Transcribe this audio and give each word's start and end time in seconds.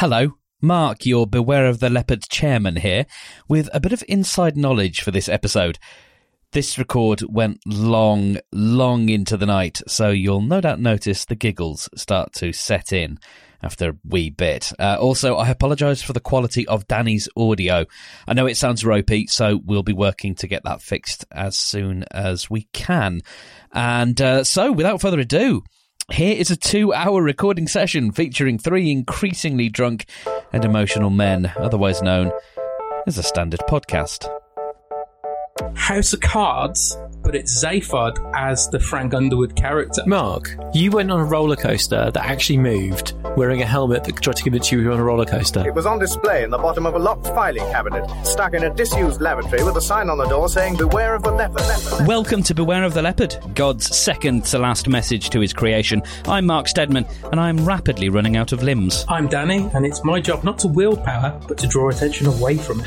Hello, 0.00 0.36
Mark, 0.60 1.06
your 1.06 1.26
Beware 1.26 1.64
of 1.64 1.80
the 1.80 1.88
Leopard 1.88 2.28
chairman 2.28 2.76
here, 2.76 3.06
with 3.48 3.70
a 3.72 3.80
bit 3.80 3.94
of 3.94 4.04
inside 4.06 4.54
knowledge 4.54 5.00
for 5.00 5.10
this 5.10 5.26
episode. 5.26 5.78
This 6.52 6.76
record 6.76 7.22
went 7.26 7.60
long, 7.64 8.36
long 8.52 9.08
into 9.08 9.38
the 9.38 9.46
night, 9.46 9.80
so 9.88 10.10
you'll 10.10 10.42
no 10.42 10.60
doubt 10.60 10.80
notice 10.80 11.24
the 11.24 11.34
giggles 11.34 11.88
start 11.96 12.34
to 12.34 12.52
set 12.52 12.92
in 12.92 13.18
after 13.62 13.88
a 13.88 13.96
wee 14.04 14.28
bit. 14.28 14.70
Uh, 14.78 14.98
also, 15.00 15.36
I 15.36 15.48
apologise 15.48 16.02
for 16.02 16.12
the 16.12 16.20
quality 16.20 16.68
of 16.68 16.86
Danny's 16.86 17.30
audio. 17.34 17.86
I 18.28 18.34
know 18.34 18.44
it 18.44 18.58
sounds 18.58 18.84
ropey, 18.84 19.26
so 19.28 19.62
we'll 19.64 19.82
be 19.82 19.94
working 19.94 20.34
to 20.34 20.46
get 20.46 20.62
that 20.64 20.82
fixed 20.82 21.24
as 21.32 21.56
soon 21.56 22.04
as 22.10 22.50
we 22.50 22.68
can. 22.74 23.22
And 23.72 24.20
uh, 24.20 24.44
so, 24.44 24.72
without 24.72 25.00
further 25.00 25.20
ado, 25.20 25.64
here 26.12 26.36
is 26.36 26.50
a 26.50 26.56
two 26.56 26.92
hour 26.94 27.20
recording 27.20 27.66
session 27.66 28.12
featuring 28.12 28.58
three 28.58 28.90
increasingly 28.90 29.68
drunk 29.68 30.06
and 30.52 30.64
emotional 30.64 31.10
men, 31.10 31.52
otherwise 31.56 32.00
known 32.00 32.32
as 33.06 33.18
a 33.18 33.22
standard 33.22 33.60
podcast. 33.68 34.28
House 35.74 36.12
of 36.12 36.20
Cards, 36.20 36.96
but 37.26 37.34
it's 37.34 37.62
Zaphod 37.62 38.18
as 38.36 38.68
the 38.68 38.78
Frank 38.78 39.12
Underwood 39.12 39.56
character. 39.56 40.00
Mark, 40.06 40.56
you 40.72 40.92
went 40.92 41.10
on 41.10 41.18
a 41.18 41.24
roller 41.24 41.56
coaster 41.56 42.08
that 42.12 42.24
actually 42.24 42.56
moved, 42.56 43.14
wearing 43.36 43.60
a 43.62 43.66
helmet 43.66 44.04
that 44.04 44.22
tried 44.22 44.36
to 44.36 44.44
convince 44.44 44.70
you 44.70 44.78
you 44.78 44.86
were 44.86 44.92
on 44.92 45.00
a 45.00 45.04
roller 45.04 45.24
coaster. 45.24 45.66
It 45.66 45.74
was 45.74 45.86
on 45.86 45.98
display 45.98 46.44
in 46.44 46.50
the 46.50 46.58
bottom 46.58 46.86
of 46.86 46.94
a 46.94 47.00
locked 47.00 47.26
filing 47.26 47.64
cabinet, 47.72 48.08
stuck 48.24 48.54
in 48.54 48.62
a 48.62 48.72
disused 48.72 49.20
lavatory 49.20 49.64
with 49.64 49.76
a 49.76 49.80
sign 49.80 50.08
on 50.08 50.18
the 50.18 50.28
door 50.28 50.48
saying, 50.48 50.76
Beware 50.76 51.16
of 51.16 51.24
the 51.24 51.32
leopard. 51.32 51.62
leopard. 51.62 52.06
Welcome 52.06 52.44
to 52.44 52.54
Beware 52.54 52.84
of 52.84 52.94
the 52.94 53.02
Leopard, 53.02 53.36
God's 53.56 53.94
second 53.96 54.44
to 54.44 54.58
last 54.60 54.86
message 54.86 55.30
to 55.30 55.40
his 55.40 55.52
creation. 55.52 56.04
I'm 56.26 56.46
Mark 56.46 56.68
Stedman, 56.68 57.06
and 57.32 57.40
I'm 57.40 57.64
rapidly 57.64 58.08
running 58.08 58.36
out 58.36 58.52
of 58.52 58.62
limbs. 58.62 59.04
I'm 59.08 59.26
Danny, 59.26 59.68
and 59.74 59.84
it's 59.84 60.04
my 60.04 60.20
job 60.20 60.44
not 60.44 60.60
to 60.60 60.68
wield 60.68 61.02
power, 61.02 61.40
but 61.48 61.58
to 61.58 61.66
draw 61.66 61.90
attention 61.90 62.28
away 62.28 62.56
from 62.56 62.82
it. 62.82 62.86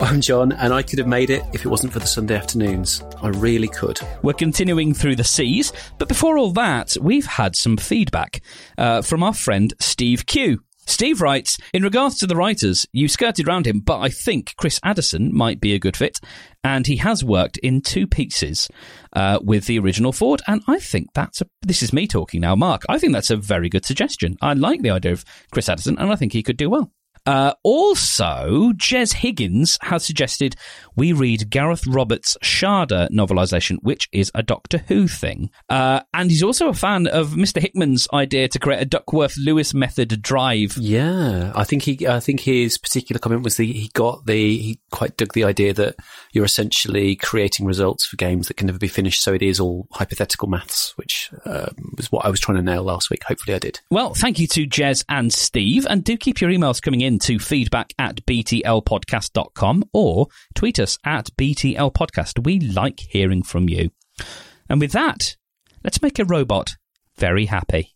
I'm 0.00 0.20
John, 0.20 0.52
and 0.52 0.72
I 0.72 0.82
could 0.82 1.00
have 1.00 1.08
made 1.08 1.28
it 1.28 1.42
if 1.52 1.64
it 1.64 1.68
wasn't 1.68 1.92
for 1.92 1.98
the 1.98 2.06
Sunday 2.06 2.36
afternoons. 2.36 3.02
I 3.20 3.28
really 3.28 3.66
could. 3.66 3.98
We're 4.22 4.32
continuing 4.32 4.94
through 4.94 5.16
the 5.16 5.24
seas, 5.24 5.72
but 5.98 6.06
before 6.06 6.38
all 6.38 6.52
that, 6.52 6.96
we've 7.00 7.26
had 7.26 7.56
some 7.56 7.76
feedback 7.76 8.40
uh, 8.78 9.02
from 9.02 9.24
our 9.24 9.34
friend 9.34 9.74
Steve 9.80 10.24
Q. 10.26 10.62
Steve 10.86 11.20
writes, 11.20 11.58
in 11.74 11.82
regards 11.82 12.16
to 12.18 12.28
the 12.28 12.36
writers, 12.36 12.86
you 12.92 13.08
skirted 13.08 13.48
round 13.48 13.66
him, 13.66 13.80
but 13.80 13.98
I 13.98 14.08
think 14.08 14.54
Chris 14.56 14.80
Addison 14.84 15.36
might 15.36 15.60
be 15.60 15.74
a 15.74 15.80
good 15.80 15.96
fit, 15.96 16.18
and 16.62 16.86
he 16.86 16.96
has 16.96 17.24
worked 17.24 17.58
in 17.58 17.80
two 17.80 18.06
pieces 18.06 18.68
uh, 19.14 19.40
with 19.42 19.66
the 19.66 19.80
original 19.80 20.12
Ford, 20.12 20.40
and 20.46 20.62
I 20.68 20.78
think 20.78 21.08
that's 21.12 21.40
a, 21.40 21.46
this 21.60 21.82
is 21.82 21.92
me 21.92 22.06
talking 22.06 22.40
now, 22.40 22.54
Mark. 22.54 22.84
I 22.88 22.98
think 22.98 23.12
that's 23.12 23.30
a 23.30 23.36
very 23.36 23.68
good 23.68 23.84
suggestion. 23.84 24.36
I 24.40 24.54
like 24.54 24.80
the 24.82 24.90
idea 24.90 25.12
of 25.12 25.24
Chris 25.50 25.68
Addison, 25.68 25.98
and 25.98 26.12
I 26.12 26.16
think 26.16 26.32
he 26.32 26.44
could 26.44 26.56
do 26.56 26.70
well. 26.70 26.92
Uh, 27.26 27.54
also, 27.62 28.72
Jez 28.76 29.12
Higgins 29.14 29.78
has 29.82 30.04
suggested 30.04 30.56
we 30.96 31.12
read 31.12 31.50
Gareth 31.50 31.86
Roberts' 31.86 32.36
Shada 32.42 33.08
novelisation, 33.10 33.78
which 33.82 34.08
is 34.12 34.30
a 34.34 34.42
Doctor 34.42 34.78
Who 34.88 35.08
thing. 35.08 35.50
Uh, 35.68 36.00
and 36.14 36.30
he's 36.30 36.42
also 36.42 36.68
a 36.68 36.74
fan 36.74 37.06
of 37.06 37.30
Mr. 37.30 37.60
Hickman's 37.60 38.08
idea 38.12 38.48
to 38.48 38.58
create 38.58 38.82
a 38.82 38.84
Duckworth 38.84 39.36
Lewis 39.36 39.74
method 39.74 40.20
drive. 40.22 40.76
Yeah, 40.76 41.52
I 41.54 41.64
think 41.64 41.82
he. 41.82 42.06
I 42.06 42.20
think 42.20 42.40
his 42.40 42.78
particular 42.78 43.18
comment 43.18 43.42
was 43.42 43.56
the 43.56 43.70
he 43.70 43.90
got 43.92 44.26
the 44.26 44.58
he 44.58 44.80
quite 44.90 45.16
dug 45.16 45.32
the 45.32 45.44
idea 45.44 45.72
that 45.74 45.96
you're 46.32 46.44
essentially 46.44 47.16
creating 47.16 47.66
results 47.66 48.06
for 48.06 48.16
games 48.16 48.48
that 48.48 48.56
can 48.56 48.66
never 48.66 48.78
be 48.78 48.88
finished. 48.88 49.22
So 49.22 49.34
it 49.34 49.42
is 49.42 49.60
all 49.60 49.86
hypothetical 49.92 50.48
maths, 50.48 50.96
which 50.96 51.30
um, 51.44 51.94
was 51.96 52.10
what 52.12 52.24
I 52.24 52.30
was 52.30 52.40
trying 52.40 52.56
to 52.56 52.62
nail 52.62 52.82
last 52.82 53.10
week. 53.10 53.24
Hopefully, 53.24 53.54
I 53.54 53.58
did. 53.58 53.80
Well, 53.90 54.14
thank 54.14 54.38
you 54.38 54.46
to 54.48 54.66
Jez 54.66 55.04
and 55.08 55.32
Steve, 55.32 55.86
and 55.88 56.04
do 56.04 56.16
keep 56.16 56.40
your 56.40 56.50
emails 56.50 56.82
coming 56.82 57.00
in 57.00 57.07
to 57.16 57.38
feedback 57.38 57.94
at 57.98 58.26
btlpodcast.com 58.26 59.84
or 59.92 60.26
tweet 60.54 60.78
us 60.78 60.98
at 61.04 61.30
btlpodcast. 61.38 62.44
We 62.44 62.58
like 62.58 63.00
hearing 63.08 63.44
from 63.44 63.68
you. 63.68 63.90
And 64.68 64.80
with 64.80 64.92
that, 64.92 65.36
let's 65.84 66.02
make 66.02 66.18
a 66.18 66.24
robot 66.24 66.76
very 67.16 67.46
happy. 67.46 67.94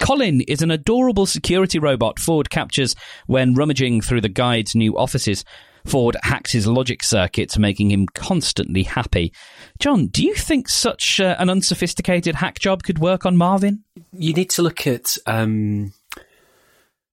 Colin 0.00 0.40
is 0.42 0.62
an 0.62 0.70
adorable 0.70 1.26
security 1.26 1.78
robot 1.78 2.18
Ford 2.18 2.50
captures 2.50 2.94
when 3.26 3.54
rummaging 3.54 4.00
through 4.00 4.20
the 4.20 4.28
guide's 4.28 4.74
new 4.74 4.96
offices. 4.96 5.44
Ford 5.86 6.16
hacks 6.22 6.52
his 6.52 6.66
logic 6.66 7.02
circuits, 7.02 7.58
making 7.58 7.90
him 7.90 8.06
constantly 8.06 8.82
happy. 8.82 9.32
John, 9.78 10.08
do 10.08 10.24
you 10.24 10.34
think 10.34 10.68
such 10.68 11.20
uh, 11.20 11.36
an 11.38 11.48
unsophisticated 11.48 12.34
hack 12.34 12.58
job 12.58 12.82
could 12.82 12.98
work 12.98 13.24
on 13.24 13.36
Marvin? 13.36 13.84
You 14.12 14.32
need 14.32 14.50
to 14.50 14.62
look 14.62 14.86
at 14.86 15.16
um, 15.26 15.92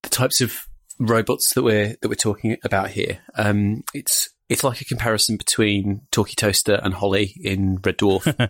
the 0.08 0.16
types 0.16 0.42
of 0.42 0.68
robots 1.00 1.54
that 1.54 1.64
we're 1.64 1.96
that 2.02 2.08
we're 2.08 2.16
talking 2.16 2.58
about 2.64 2.90
here. 2.90 3.20
Um, 3.36 3.84
it's 3.94 4.30
it's 4.50 4.64
like 4.64 4.82
a 4.82 4.86
comparison 4.86 5.38
between 5.38 6.02
Talkie 6.12 6.36
Toaster 6.36 6.80
and 6.82 6.94
Holly 6.94 7.34
in 7.42 7.80
Red 7.84 7.98
Dwarf. 7.98 8.50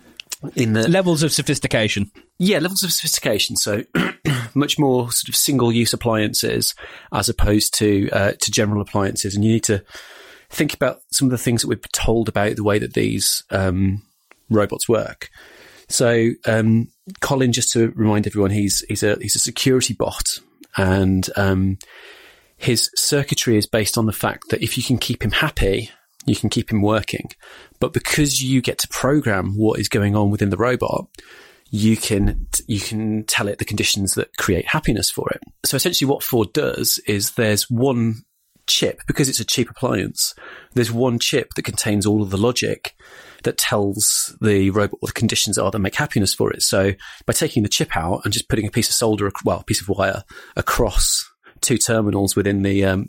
in 0.56 0.72
the 0.72 0.88
levels 0.88 1.22
of 1.22 1.32
sophistication. 1.32 2.10
Yeah, 2.38 2.58
levels 2.58 2.82
of 2.82 2.92
sophistication. 2.92 3.56
So 3.56 3.84
much 4.54 4.78
more 4.78 5.10
sort 5.10 5.28
of 5.28 5.36
single 5.36 5.72
use 5.72 5.92
appliances 5.92 6.74
as 7.12 7.28
opposed 7.28 7.74
to 7.78 8.08
uh, 8.10 8.32
to 8.32 8.50
general 8.50 8.80
appliances, 8.80 9.34
and 9.34 9.44
you 9.44 9.52
need 9.52 9.64
to 9.64 9.84
think 10.50 10.74
about 10.74 11.00
some 11.10 11.26
of 11.26 11.32
the 11.32 11.38
things 11.38 11.62
that 11.62 11.68
we've 11.68 11.92
told 11.92 12.28
about 12.28 12.56
the 12.56 12.64
way 12.64 12.78
that 12.78 12.94
these 12.94 13.42
um, 13.50 14.02
robots 14.50 14.88
work. 14.88 15.30
So, 15.88 16.30
um, 16.46 16.88
Colin, 17.20 17.52
just 17.52 17.72
to 17.72 17.90
remind 17.90 18.26
everyone, 18.26 18.50
he's 18.50 18.84
he's 18.88 19.02
a 19.02 19.16
he's 19.20 19.36
a 19.36 19.40
security 19.40 19.94
bot, 19.94 20.28
and 20.76 21.28
um, 21.36 21.78
his 22.56 22.90
circuitry 22.94 23.56
is 23.56 23.66
based 23.66 23.98
on 23.98 24.06
the 24.06 24.12
fact 24.12 24.50
that 24.50 24.62
if 24.62 24.76
you 24.76 24.84
can 24.84 24.98
keep 24.98 25.22
him 25.22 25.32
happy, 25.32 25.90
you 26.26 26.36
can 26.36 26.48
keep 26.48 26.70
him 26.70 26.82
working. 26.82 27.30
But 27.80 27.92
because 27.92 28.42
you 28.42 28.62
get 28.62 28.78
to 28.78 28.88
program 28.88 29.56
what 29.56 29.80
is 29.80 29.88
going 29.88 30.14
on 30.14 30.30
within 30.30 30.50
the 30.50 30.56
robot, 30.56 31.08
you 31.70 31.96
can 31.96 32.46
you 32.66 32.80
can 32.80 33.24
tell 33.24 33.48
it 33.48 33.58
the 33.58 33.64
conditions 33.64 34.14
that 34.14 34.36
create 34.36 34.66
happiness 34.68 35.10
for 35.10 35.28
it. 35.30 35.40
So 35.64 35.76
essentially, 35.76 36.08
what 36.08 36.22
Ford 36.22 36.52
does 36.52 37.00
is 37.06 37.32
there's 37.32 37.70
one 37.70 38.22
chip 38.66 39.00
because 39.06 39.28
it's 39.28 39.40
a 39.40 39.44
cheap 39.44 39.70
appliance. 39.70 40.34
There's 40.74 40.92
one 40.92 41.18
chip 41.18 41.54
that 41.54 41.64
contains 41.64 42.06
all 42.06 42.22
of 42.22 42.30
the 42.30 42.36
logic 42.36 42.94
that 43.44 43.58
tells 43.58 44.36
the 44.40 44.70
robot 44.70 45.00
what 45.00 45.14
the 45.14 45.18
conditions 45.18 45.58
are 45.58 45.70
that 45.70 45.78
make 45.78 45.94
happiness 45.94 46.34
for 46.34 46.52
it. 46.52 46.62
So 46.62 46.92
by 47.26 47.32
taking 47.32 47.62
the 47.62 47.68
chip 47.68 47.96
out 47.96 48.22
and 48.24 48.32
just 48.32 48.48
putting 48.48 48.66
a 48.66 48.70
piece 48.70 48.88
of 48.88 48.94
solder, 48.94 49.30
well, 49.44 49.60
a 49.60 49.64
piece 49.64 49.80
of 49.80 49.88
wire 49.88 50.24
across 50.56 51.28
two 51.60 51.78
terminals 51.78 52.34
within 52.36 52.62
the 52.62 52.84
um, 52.84 53.08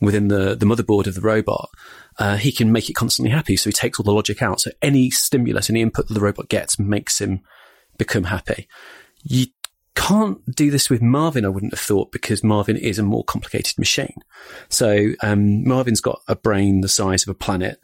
within 0.00 0.28
the 0.28 0.54
the 0.54 0.66
motherboard 0.66 1.06
of 1.06 1.14
the 1.14 1.20
robot, 1.20 1.68
uh, 2.18 2.36
he 2.36 2.52
can 2.52 2.72
make 2.72 2.88
it 2.88 2.94
constantly 2.94 3.30
happy. 3.30 3.56
So 3.56 3.68
he 3.68 3.72
takes 3.72 3.98
all 3.98 4.04
the 4.04 4.12
logic 4.12 4.42
out. 4.42 4.60
So 4.60 4.70
any 4.82 5.10
stimulus, 5.10 5.70
any 5.70 5.82
input 5.82 6.08
that 6.08 6.14
the 6.14 6.20
robot 6.20 6.48
gets 6.48 6.78
makes 6.78 7.20
him 7.20 7.40
become 7.98 8.24
happy. 8.24 8.68
You 9.22 9.46
can't 9.94 10.38
do 10.54 10.70
this 10.70 10.88
with 10.88 11.02
Marvin, 11.02 11.44
I 11.44 11.48
wouldn't 11.48 11.72
have 11.74 11.80
thought, 11.80 12.12
because 12.12 12.44
Marvin 12.44 12.76
is 12.76 13.00
a 13.00 13.02
more 13.02 13.24
complicated 13.24 13.78
machine. 13.78 14.14
So 14.68 15.08
um, 15.22 15.66
Marvin's 15.66 16.00
got 16.00 16.20
a 16.28 16.36
brain 16.36 16.82
the 16.82 16.88
size 16.88 17.24
of 17.24 17.28
a 17.28 17.34
planet, 17.34 17.80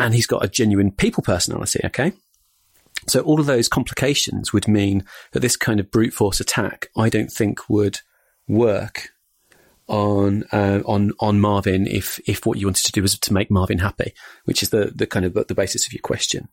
and 0.00 0.14
he's 0.14 0.26
got 0.26 0.44
a 0.44 0.48
genuine 0.48 0.90
people 0.90 1.22
personality, 1.22 1.80
okay? 1.84 2.12
So 3.06 3.20
all 3.20 3.40
of 3.40 3.46
those 3.46 3.68
complications 3.68 4.52
would 4.52 4.68
mean 4.68 5.04
that 5.32 5.40
this 5.40 5.56
kind 5.56 5.80
of 5.80 5.90
brute 5.90 6.12
force 6.12 6.40
attack, 6.40 6.88
I 6.96 7.08
don't 7.08 7.32
think 7.32 7.68
would 7.68 8.00
work 8.46 9.10
on 9.88 10.44
uh, 10.52 10.80
on 10.86 11.12
on 11.18 11.40
Marvin 11.40 11.86
if 11.86 12.20
if 12.26 12.46
what 12.46 12.58
you 12.58 12.66
wanted 12.66 12.86
to 12.86 12.92
do 12.92 13.02
was 13.02 13.18
to 13.18 13.32
make 13.32 13.50
Marvin 13.50 13.78
happy, 13.78 14.12
which 14.44 14.62
is 14.62 14.70
the 14.70 14.92
the 14.94 15.06
kind 15.06 15.24
of 15.24 15.34
the 15.34 15.54
basis 15.54 15.86
of 15.86 15.92
your 15.92 16.02
question. 16.02 16.48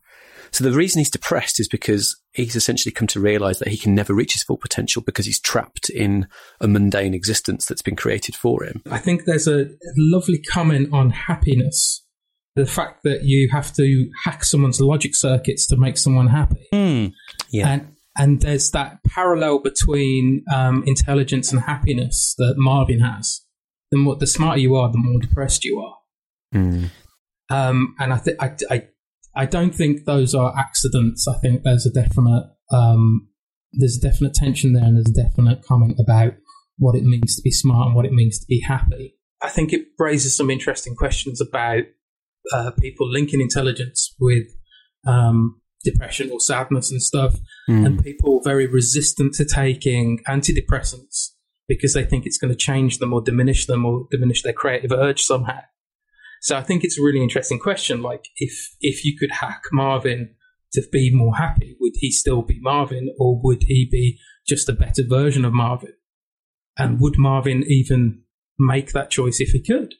So 0.50 0.64
the 0.64 0.72
reason 0.72 1.00
he's 1.00 1.10
depressed 1.10 1.60
is 1.60 1.68
because 1.68 2.16
he's 2.32 2.56
essentially 2.56 2.90
come 2.90 3.06
to 3.08 3.20
realize 3.20 3.58
that 3.58 3.68
he 3.68 3.76
can 3.76 3.94
never 3.94 4.14
reach 4.14 4.32
his 4.32 4.42
full 4.42 4.56
potential 4.56 5.02
because 5.02 5.26
he's 5.26 5.40
trapped 5.40 5.90
in 5.90 6.26
a 6.60 6.66
mundane 6.66 7.12
existence 7.12 7.66
that's 7.66 7.82
been 7.82 7.96
created 7.96 8.34
for 8.34 8.64
him. 8.64 8.82
I 8.90 8.98
think 8.98 9.24
there's 9.24 9.46
a 9.46 9.68
lovely 9.96 10.38
comment 10.38 10.88
on 10.92 11.10
happiness. 11.10 12.02
The 12.58 12.66
fact 12.66 13.04
that 13.04 13.22
you 13.22 13.48
have 13.52 13.72
to 13.74 14.10
hack 14.24 14.42
someone's 14.42 14.80
logic 14.80 15.14
circuits 15.14 15.66
to 15.68 15.76
make 15.76 15.96
someone 15.96 16.26
happy. 16.26 16.66
Mm, 16.74 17.12
yeah. 17.50 17.68
And 17.68 17.94
and 18.18 18.40
there's 18.40 18.72
that 18.72 18.98
parallel 19.04 19.60
between 19.60 20.44
um, 20.52 20.82
intelligence 20.86 21.52
and 21.52 21.62
happiness 21.62 22.34
that 22.38 22.54
Marvin 22.56 22.98
has. 22.98 23.42
The 23.92 23.98
more 23.98 24.16
the 24.16 24.26
smarter 24.26 24.58
you 24.58 24.74
are, 24.74 24.90
the 24.90 24.98
more 24.98 25.20
depressed 25.20 25.64
you 25.64 25.78
are. 25.78 25.96
Mm. 26.52 26.90
Um, 27.48 27.94
and 27.98 28.12
I, 28.12 28.18
th- 28.18 28.36
I, 28.40 28.52
I, 28.70 28.88
I 29.34 29.46
don't 29.46 29.74
think 29.74 30.04
those 30.04 30.34
are 30.34 30.52
accidents. 30.58 31.26
I 31.28 31.38
think 31.38 31.62
there's 31.62 31.86
a 31.86 31.90
definite 31.90 32.50
um, 32.72 33.28
there's 33.72 33.98
a 33.98 34.00
definite 34.00 34.34
tension 34.34 34.72
there, 34.72 34.84
and 34.84 34.96
there's 34.96 35.10
a 35.10 35.22
definite 35.22 35.62
comment 35.62 35.98
about 36.00 36.34
what 36.76 36.96
it 36.96 37.04
means 37.04 37.36
to 37.36 37.42
be 37.42 37.50
smart 37.52 37.86
and 37.86 37.94
what 37.94 38.04
it 38.04 38.12
means 38.12 38.38
to 38.40 38.46
be 38.48 38.60
happy. 38.60 39.14
I 39.40 39.48
think 39.48 39.72
it 39.72 39.86
raises 39.98 40.36
some 40.36 40.50
interesting 40.50 40.96
questions 40.96 41.40
about 41.40 41.84
uh, 42.52 42.70
people 42.80 43.10
linking 43.10 43.40
intelligence 43.40 44.14
with 44.20 44.46
um, 45.06 45.60
depression 45.84 46.30
or 46.30 46.40
sadness 46.40 46.90
and 46.90 47.02
stuff, 47.02 47.36
and 47.86 48.04
people 48.04 48.40
very 48.42 48.66
resistant 48.66 49.34
to 49.34 49.44
taking 49.44 50.20
antidepressants 50.26 51.30
because 51.68 51.92
they 51.94 52.04
think 52.04 52.24
it's 52.24 52.38
going 52.38 52.52
to 52.52 52.56
change 52.56 52.98
them 52.98 53.12
or 53.12 53.20
diminish 53.20 53.66
them 53.66 53.84
or 53.84 54.06
diminish 54.10 54.42
their 54.42 54.52
creative 54.52 54.90
urge 54.90 55.22
somehow. 55.22 55.60
So 56.40 56.56
I 56.56 56.62
think 56.62 56.84
it's 56.84 56.98
a 56.98 57.02
really 57.02 57.22
interesting 57.22 57.58
question. 57.58 58.02
Like, 58.02 58.28
if 58.36 58.74
if 58.80 59.04
you 59.04 59.16
could 59.18 59.30
hack 59.30 59.62
Marvin 59.72 60.34
to 60.72 60.82
be 60.92 61.10
more 61.12 61.36
happy, 61.36 61.76
would 61.80 61.94
he 61.96 62.10
still 62.10 62.42
be 62.42 62.58
Marvin, 62.60 63.14
or 63.18 63.40
would 63.42 63.64
he 63.64 63.88
be 63.90 64.18
just 64.46 64.68
a 64.68 64.72
better 64.72 65.02
version 65.06 65.44
of 65.44 65.52
Marvin? 65.52 65.94
And 66.76 67.00
would 67.00 67.18
Marvin 67.18 67.64
even 67.66 68.22
make 68.58 68.92
that 68.92 69.10
choice 69.10 69.40
if 69.40 69.50
he 69.50 69.62
could? 69.62 69.94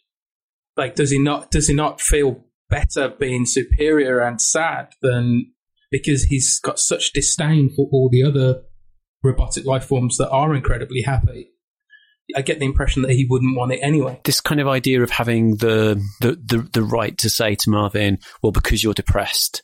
Like, 0.79 0.95
does 0.95 1.11
he 1.11 1.19
not? 1.19 1.51
Does 1.51 1.67
he 1.67 1.75
not 1.75 2.01
feel 2.01 2.45
better 2.71 3.09
being 3.09 3.45
superior 3.45 4.21
and 4.21 4.41
sad 4.41 4.93
than 5.03 5.53
because 5.91 6.25
he's 6.25 6.61
got 6.61 6.79
such 6.79 7.13
disdain 7.13 7.69
for 7.69 7.89
all 7.93 8.09
the 8.11 8.23
other 8.23 8.63
robotic 9.25 9.67
life 9.67 9.85
forms 9.85 10.17
that 10.19 10.31
are 10.31 10.55
incredibly 10.55 11.03
happy? 11.03 11.51
I 12.37 12.43
get 12.43 12.61
the 12.61 12.67
impression 12.67 13.03
that 13.03 13.11
he 13.11 13.27
wouldn't 13.29 13.57
want 13.57 13.73
it 13.73 13.81
anyway. 13.83 14.21
This 14.25 14.41
kind 14.41 14.61
of 14.61 14.69
idea 14.69 15.03
of 15.03 15.11
having 15.11 15.57
the, 15.57 16.01
the, 16.21 16.33
the, 16.33 16.69
the 16.75 16.83
right 16.83 17.17
to 17.19 17.31
say 17.31 17.55
to 17.55 17.71
Marvin, 17.71 18.19
well, 18.43 18.53
because 18.53 18.85
you're 18.85 18.93
depressed, 18.93 19.63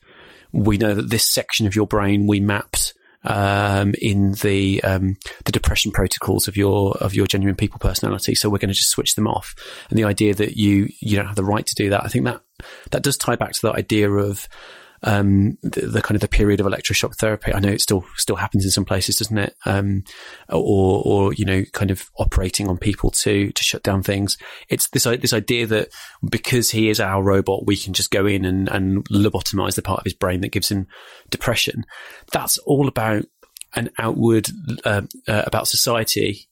we 0.50 0.78
know 0.78 0.94
that 0.94 1.10
this 1.10 1.28
section 1.28 1.66
of 1.66 1.76
your 1.76 1.86
brain 1.86 2.26
we 2.26 2.40
mapped 2.40 2.94
um, 3.24 3.94
in 4.00 4.32
the 4.32 4.82
um, 4.84 5.16
the 5.44 5.52
depression 5.52 5.92
protocols 5.92 6.48
of 6.48 6.56
your 6.56 6.96
of 6.98 7.14
your 7.14 7.26
genuine 7.26 7.56
people 7.56 7.78
personality. 7.78 8.34
So 8.34 8.48
we're 8.48 8.58
going 8.58 8.68
to 8.68 8.74
just 8.74 8.90
switch 8.90 9.14
them 9.14 9.26
off. 9.26 9.54
And 9.90 9.98
the 9.98 10.04
idea 10.04 10.34
that 10.34 10.56
you 10.56 10.88
you 11.00 11.16
don't 11.16 11.26
have 11.26 11.36
the 11.36 11.44
right 11.44 11.66
to 11.66 11.74
do 11.74 11.90
that, 11.90 12.04
I 12.04 12.08
think 12.08 12.24
that 12.24 12.40
that 12.90 13.02
does 13.02 13.16
tie 13.16 13.36
back 13.36 13.52
to 13.52 13.62
that 13.62 13.74
idea 13.76 14.10
of 14.10 14.48
um, 15.04 15.58
the, 15.62 15.82
the, 15.82 16.02
kind 16.02 16.16
of 16.16 16.20
the 16.20 16.28
period 16.28 16.60
of 16.60 16.66
electroshock 16.66 17.16
therapy. 17.16 17.52
I 17.52 17.60
know 17.60 17.68
it 17.68 17.80
still 17.80 18.04
still 18.16 18.36
happens 18.36 18.64
in 18.64 18.70
some 18.70 18.84
places, 18.84 19.16
doesn't 19.16 19.36
it? 19.38 19.54
Um, 19.66 20.04
or 20.48 21.02
or 21.04 21.32
you 21.34 21.44
know, 21.44 21.62
kind 21.72 21.90
of 21.90 22.10
operating 22.18 22.68
on 22.68 22.78
people 22.78 23.10
to 23.10 23.52
to 23.52 23.62
shut 23.62 23.82
down 23.82 24.02
things. 24.02 24.38
It's 24.68 24.88
this 24.88 25.04
this 25.04 25.32
idea 25.32 25.66
that 25.66 25.88
because 26.28 26.70
he 26.70 26.88
is 26.88 27.00
our 27.00 27.22
robot, 27.22 27.66
we 27.66 27.76
can 27.76 27.92
just 27.92 28.10
go 28.10 28.26
in 28.26 28.44
and 28.44 28.68
and 28.68 29.04
lobotomize 29.10 29.76
the 29.76 29.82
part 29.82 30.00
of 30.00 30.04
his 30.04 30.14
brain 30.14 30.40
that 30.40 30.52
gives 30.52 30.70
him 30.70 30.86
depression. 31.30 31.84
That's 32.32 32.58
all 32.58 32.88
about 32.88 33.24
an 33.74 33.90
outward 33.98 34.48
uh, 34.84 35.02
uh, 35.28 35.42
about 35.46 35.68
society 35.68 36.48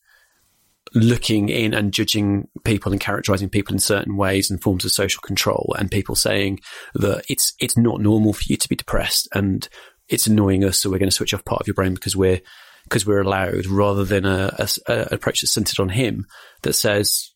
looking 0.94 1.49
in 1.49 1.75
and 1.75 1.93
judging 1.93 2.49
people 2.65 2.93
and 2.93 3.00
characterizing 3.00 3.49
people 3.49 3.73
in 3.73 3.79
certain 3.79 4.17
ways 4.17 4.50
and 4.50 4.62
forms 4.62 4.85
of 4.85 4.91
social 4.91 5.21
control 5.21 5.75
and 5.79 5.91
people 5.91 6.15
saying 6.15 6.61
that 6.94 7.25
it's 7.29 7.55
it's 7.59 7.77
not 7.77 8.00
normal 8.00 8.33
for 8.33 8.43
you 8.47 8.56
to 8.56 8.69
be 8.69 8.77
depressed 8.77 9.29
and 9.35 9.69
it's 10.09 10.27
annoying 10.27 10.65
us 10.65 10.79
so 10.79 10.91
we're 10.91 10.99
going 10.99 11.09
to 11.09 11.15
switch 11.15 11.33
off 11.33 11.44
part 11.44 11.61
of 11.61 11.67
your 11.67 11.75
brain 11.75 11.94
because 11.94 12.17
we're 12.17 12.41
because 12.85 13.06
we're 13.06 13.21
allowed 13.21 13.67
rather 13.67 14.05
than 14.05 14.27
a, 14.27 14.55
a, 14.59 14.69
a 14.89 15.09
approach 15.12 15.41
that's 15.41 15.53
centered 15.53 15.81
on 15.81 15.89
him 15.89 16.27
that 16.62 16.75
says 16.75 17.33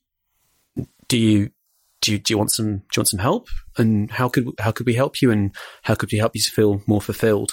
do 1.09 1.19
you 1.19 1.51
do 2.03 2.13
you, 2.13 2.19
do 2.19 2.33
you 2.33 2.39
want 2.39 2.51
some 2.51 2.79
do 2.79 2.85
you 2.97 3.01
want 3.01 3.09
some 3.09 3.21
help? 3.21 3.49
And 3.79 4.11
how 4.11 4.29
could 4.29 4.49
how 4.59 4.71
could 4.71 4.87
we 4.87 4.95
help 4.95 5.21
you? 5.21 5.31
And 5.31 5.55
how 5.83 5.95
could 5.95 6.13
we 6.13 6.19
help 6.19 6.35
you 6.35 6.43
feel 6.43 6.83
more 6.87 7.01
fulfilled 7.01 7.53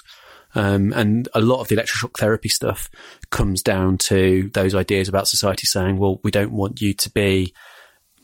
um, 0.55 0.94
and 0.94 1.27
a 1.33 1.41
lot 1.41 1.61
of 1.61 1.67
the 1.67 1.75
electroshock 1.75 2.17
therapy 2.17 2.50
stuff 2.50 2.89
comes 3.29 3.61
down 3.61 3.97
to 3.97 4.50
those 4.53 4.75
ideas 4.75 5.09
about 5.09 5.27
society 5.27 5.65
saying, 5.65 5.97
well, 5.97 6.19
we 6.23 6.31
don't 6.31 6.51
want 6.51 6.81
you 6.81 6.94
to 6.94 7.09
be 7.09 7.53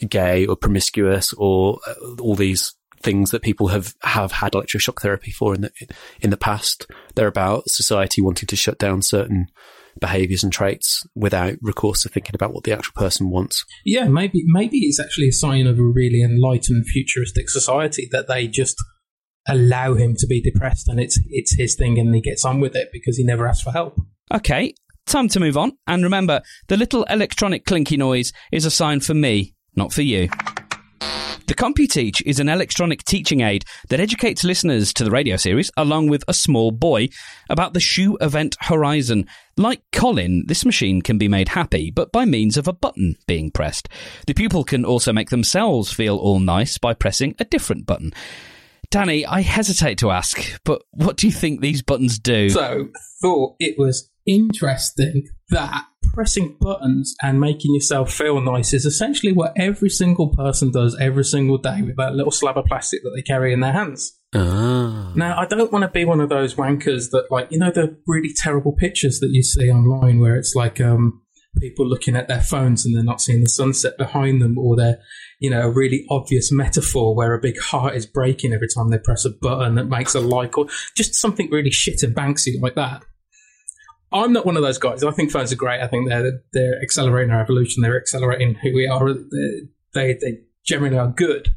gay 0.08 0.46
or 0.46 0.56
promiscuous 0.56 1.34
or 1.34 1.80
uh, 1.88 2.16
all 2.22 2.36
these 2.36 2.76
things 3.02 3.32
that 3.32 3.42
people 3.42 3.70
have, 3.70 3.96
have 4.04 4.32
had 4.32 4.54
electroshock 4.54 5.02
therapy 5.02 5.32
for 5.32 5.56
in 5.56 5.62
the, 5.62 5.72
in 6.22 6.30
the 6.30 6.38
past. 6.38 6.86
They're 7.16 7.28
about 7.28 7.70
society 7.70 8.22
wanting 8.22 8.48
to 8.48 8.56
shut 8.56 8.78
down 8.78 9.02
certain 9.02 9.48
behaviors 10.00 10.44
and 10.44 10.54
traits 10.54 11.06
without 11.16 11.56
recourse 11.62 12.04
to 12.04 12.10
thinking 12.10 12.36
about 12.36 12.54
what 12.54 12.64
the 12.64 12.72
actual 12.72 12.94
person 12.96 13.30
wants. 13.30 13.66
Yeah, 13.86 14.08
maybe 14.08 14.44
maybe 14.46 14.78
it's 14.80 15.00
actually 15.00 15.28
a 15.28 15.34
sign 15.34 15.68
of 15.68 15.78
a 15.78 15.84
really 15.84 16.22
enlightened 16.22 16.86
futuristic 16.88 17.50
society 17.50 18.08
that 18.12 18.28
they 18.28 18.48
just 18.48 18.78
allow 19.48 19.96
him 19.96 20.16
to 20.18 20.28
be 20.28 20.42
depressed 20.42 20.88
and 20.88 21.00
it's 21.00 21.20
it's 21.30 21.56
his 21.56 21.76
thing 21.76 21.98
and 21.98 22.14
he 22.14 22.22
gets 22.22 22.46
on 22.46 22.60
with 22.60 22.76
it 22.76 22.90
because 22.92 23.18
he 23.18 23.24
never 23.24 23.48
asks 23.48 23.64
for 23.64 23.72
help. 23.72 24.00
Okay, 24.34 24.74
time 25.06 25.28
to 25.30 25.40
move 25.40 25.58
on. 25.58 25.74
And 25.88 26.04
remember, 26.04 26.42
the 26.68 26.78
little 26.78 27.04
electronic 27.06 27.66
clinky 27.66 27.98
noise 27.98 28.32
is 28.52 28.66
a 28.66 28.72
sign 28.72 29.00
for 29.00 29.14
me, 29.14 29.56
not 29.76 29.92
for 29.92 30.04
you. 30.04 30.30
The 31.50 31.56
CompuTeach 31.56 32.22
is 32.28 32.40
an 32.40 32.48
electronic 32.48 33.04
teaching 33.06 33.42
aid 33.42 33.66
that 33.90 34.00
educates 34.00 34.44
listeners 34.44 34.94
to 34.94 35.04
the 35.04 35.10
radio 35.10 35.36
series, 35.36 35.72
along 35.76 36.08
with 36.08 36.24
a 36.28 36.34
small 36.34 36.70
boy, 36.70 37.10
about 37.50 37.74
the 37.74 37.80
shoe 37.80 38.20
event 38.22 38.56
horizon. 38.60 39.26
Like 39.58 39.82
Colin, 39.92 40.44
this 40.46 40.64
machine 40.64 41.02
can 41.02 41.18
be 41.18 41.28
made 41.28 41.50
happy, 41.50 41.90
but 41.90 42.12
by 42.12 42.26
means 42.26 42.56
of 42.56 42.68
a 42.68 42.74
button 42.74 43.16
being 43.26 43.50
pressed. 43.50 43.90
The 44.28 44.36
pupil 44.36 44.64
can 44.64 44.86
also 44.86 45.12
make 45.12 45.32
themselves 45.32 45.92
feel 45.92 46.18
all 46.18 46.40
nice 46.40 46.78
by 46.78 46.94
pressing 46.94 47.34
a 47.40 47.46
different 47.46 47.88
button. 47.88 48.14
Danny, 48.92 49.26
I 49.26 49.42
hesitate 49.42 50.00
to 50.00 50.10
ask, 50.10 50.60
but 50.64 50.82
what 50.92 51.18
do 51.18 51.28
you 51.28 51.34
think 51.34 51.62
these 51.62 51.84
buttons 51.84 52.18
do? 52.18 52.50
So, 52.50 52.90
thought 53.22 53.56
it 53.60 53.76
was 53.78 54.10
interesting 54.26 55.28
that 55.50 55.86
pressing 56.14 56.58
buttons 56.60 57.16
and 57.22 57.40
making 57.40 57.74
yourself 57.74 58.12
feel 58.12 58.42
nice 58.42 58.74
is 58.74 58.86
essentially 58.86 59.32
what 59.32 59.54
every 59.56 59.90
single 59.90 60.30
person 60.30 60.72
does 60.72 60.98
every 61.00 61.24
single 61.24 61.58
day 61.58 61.82
with 61.82 61.98
that 61.98 62.16
little 62.16 62.32
slab 62.32 62.58
of 62.58 62.66
plastic 62.66 63.02
that 63.04 63.12
they 63.16 63.22
carry 63.22 63.54
in 63.54 63.60
their 63.60 63.74
hands. 63.74 64.18
Ah. 64.34 65.14
Now, 65.16 65.40
I 65.40 65.46
don't 65.46 65.72
want 65.72 65.84
to 65.84 65.90
be 65.90 66.06
one 66.06 66.20
of 66.20 66.30
those 66.30 66.56
wankers 66.56 67.12
that, 67.12 67.28
like, 67.32 67.52
you 67.52 67.60
know, 67.60 67.72
the 67.72 67.98
really 68.08 68.34
terrible 68.36 68.74
pictures 68.74 69.20
that 69.20 69.30
you 69.32 69.44
see 69.44 69.70
online 69.70 70.20
where 70.20 70.36
it's 70.36 70.56
like 70.56 70.82
um, 70.82 71.22
people 71.58 71.88
looking 71.88 72.16
at 72.16 72.28
their 72.28 72.42
phones 72.42 72.86
and 72.86 72.96
they're 72.96 73.04
not 73.04 73.22
seeing 73.22 73.42
the 73.42 73.50
sunset 73.50 73.98
behind 73.98 74.42
them, 74.42 74.58
or 74.58 74.76
they're, 74.76 75.00
you 75.40 75.50
know, 75.50 75.62
a 75.62 75.72
really 75.72 76.06
obvious 76.10 76.52
metaphor 76.52 77.16
where 77.16 77.34
a 77.34 77.42
big 77.42 77.60
heart 77.60 77.96
is 77.96 78.06
breaking 78.06 78.54
every 78.54 78.68
time 78.68 78.90
they 78.90 78.98
press 78.98 79.26
a 79.26 79.30
button 79.30 79.76
that 79.76 79.86
makes 79.86 80.16
a 80.16 80.20
like, 80.20 80.58
or 80.58 80.68
just 80.96 81.16
something 81.16 81.50
really 81.52 81.72
shit 81.72 82.04
and 82.04 82.16
banksy 82.16 82.62
like 82.62 82.76
that. 82.76 83.04
I'm 84.12 84.34
not 84.34 84.46
one 84.46 84.58
of 84.58 84.64
those 84.64 84.80
guys. 84.80 85.04
I 85.04 85.12
think 85.12 85.32
phones 85.32 85.52
are 85.52 85.58
great. 85.58 85.82
I 85.82 85.88
think 85.88 86.10
they're 86.10 86.42
they're 86.52 86.82
accelerating 86.82 87.32
our 87.32 87.42
evolution. 87.42 87.84
They're 87.84 88.00
accelerating 88.00 88.56
who 88.56 88.74
we 88.74 88.88
are. 88.88 89.14
They 89.94 90.14
they 90.14 90.40
generally 90.66 90.98
are 90.98 91.10
good, 91.12 91.50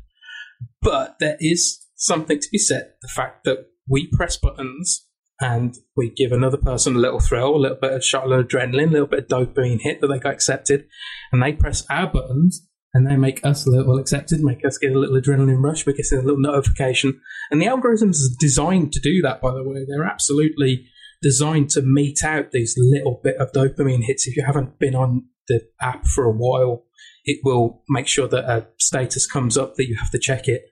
but 0.82 1.16
there 1.18 1.36
is 1.40 1.86
something 1.96 2.38
to 2.38 2.48
be 2.52 2.58
said. 2.58 2.92
The 3.00 3.08
fact 3.08 3.44
that 3.44 3.68
we 3.88 4.06
press 4.12 4.36
buttons 4.36 5.06
and 5.42 5.76
we 5.96 6.08
give 6.08 6.30
another 6.30 6.56
person 6.56 6.94
a 6.94 7.00
little 7.00 7.18
thrill, 7.18 7.56
a 7.56 7.58
little 7.58 7.78
bit 7.80 7.92
of 7.92 8.04
shot 8.04 8.30
of 8.30 8.46
adrenaline, 8.46 8.88
a 8.88 8.92
little 8.92 9.06
bit 9.08 9.24
of 9.24 9.26
dopamine 9.26 9.80
hit 9.80 10.00
that 10.00 10.06
they 10.06 10.18
got 10.18 10.34
accepted, 10.34 10.86
and 11.32 11.42
they 11.42 11.52
press 11.52 11.84
our 11.90 12.06
buttons 12.06 12.66
and 12.94 13.06
they 13.06 13.16
make 13.16 13.44
us 13.44 13.66
a 13.66 13.70
little 13.70 13.98
accepted, 13.98 14.40
make 14.40 14.64
us 14.64 14.78
get 14.78 14.94
a 14.94 14.98
little 14.98 15.20
adrenaline 15.20 15.62
rush, 15.62 15.84
we 15.86 15.94
get 15.94 16.06
a 16.12 16.16
little 16.16 16.38
notification. 16.38 17.20
And 17.50 17.60
the 17.60 17.66
algorithms 17.66 18.16
are 18.16 18.36
designed 18.38 18.92
to 18.92 19.00
do 19.00 19.22
that, 19.22 19.40
by 19.40 19.52
the 19.52 19.64
way. 19.64 19.84
They're 19.88 20.04
absolutely 20.04 20.86
designed 21.22 21.70
to 21.70 21.82
mete 21.82 22.22
out 22.22 22.52
these 22.52 22.74
little 22.76 23.20
bit 23.24 23.36
of 23.36 23.52
dopamine 23.52 24.04
hits. 24.04 24.26
If 24.26 24.36
you 24.36 24.44
haven't 24.44 24.78
been 24.78 24.94
on 24.94 25.24
the 25.48 25.62
app 25.80 26.06
for 26.06 26.24
a 26.24 26.32
while, 26.32 26.84
it 27.24 27.40
will 27.42 27.82
make 27.88 28.08
sure 28.08 28.28
that 28.28 28.44
a 28.44 28.66
status 28.78 29.26
comes 29.26 29.56
up 29.56 29.76
that 29.76 29.88
you 29.88 29.96
have 29.98 30.10
to 30.10 30.18
check 30.18 30.46
it. 30.46 30.64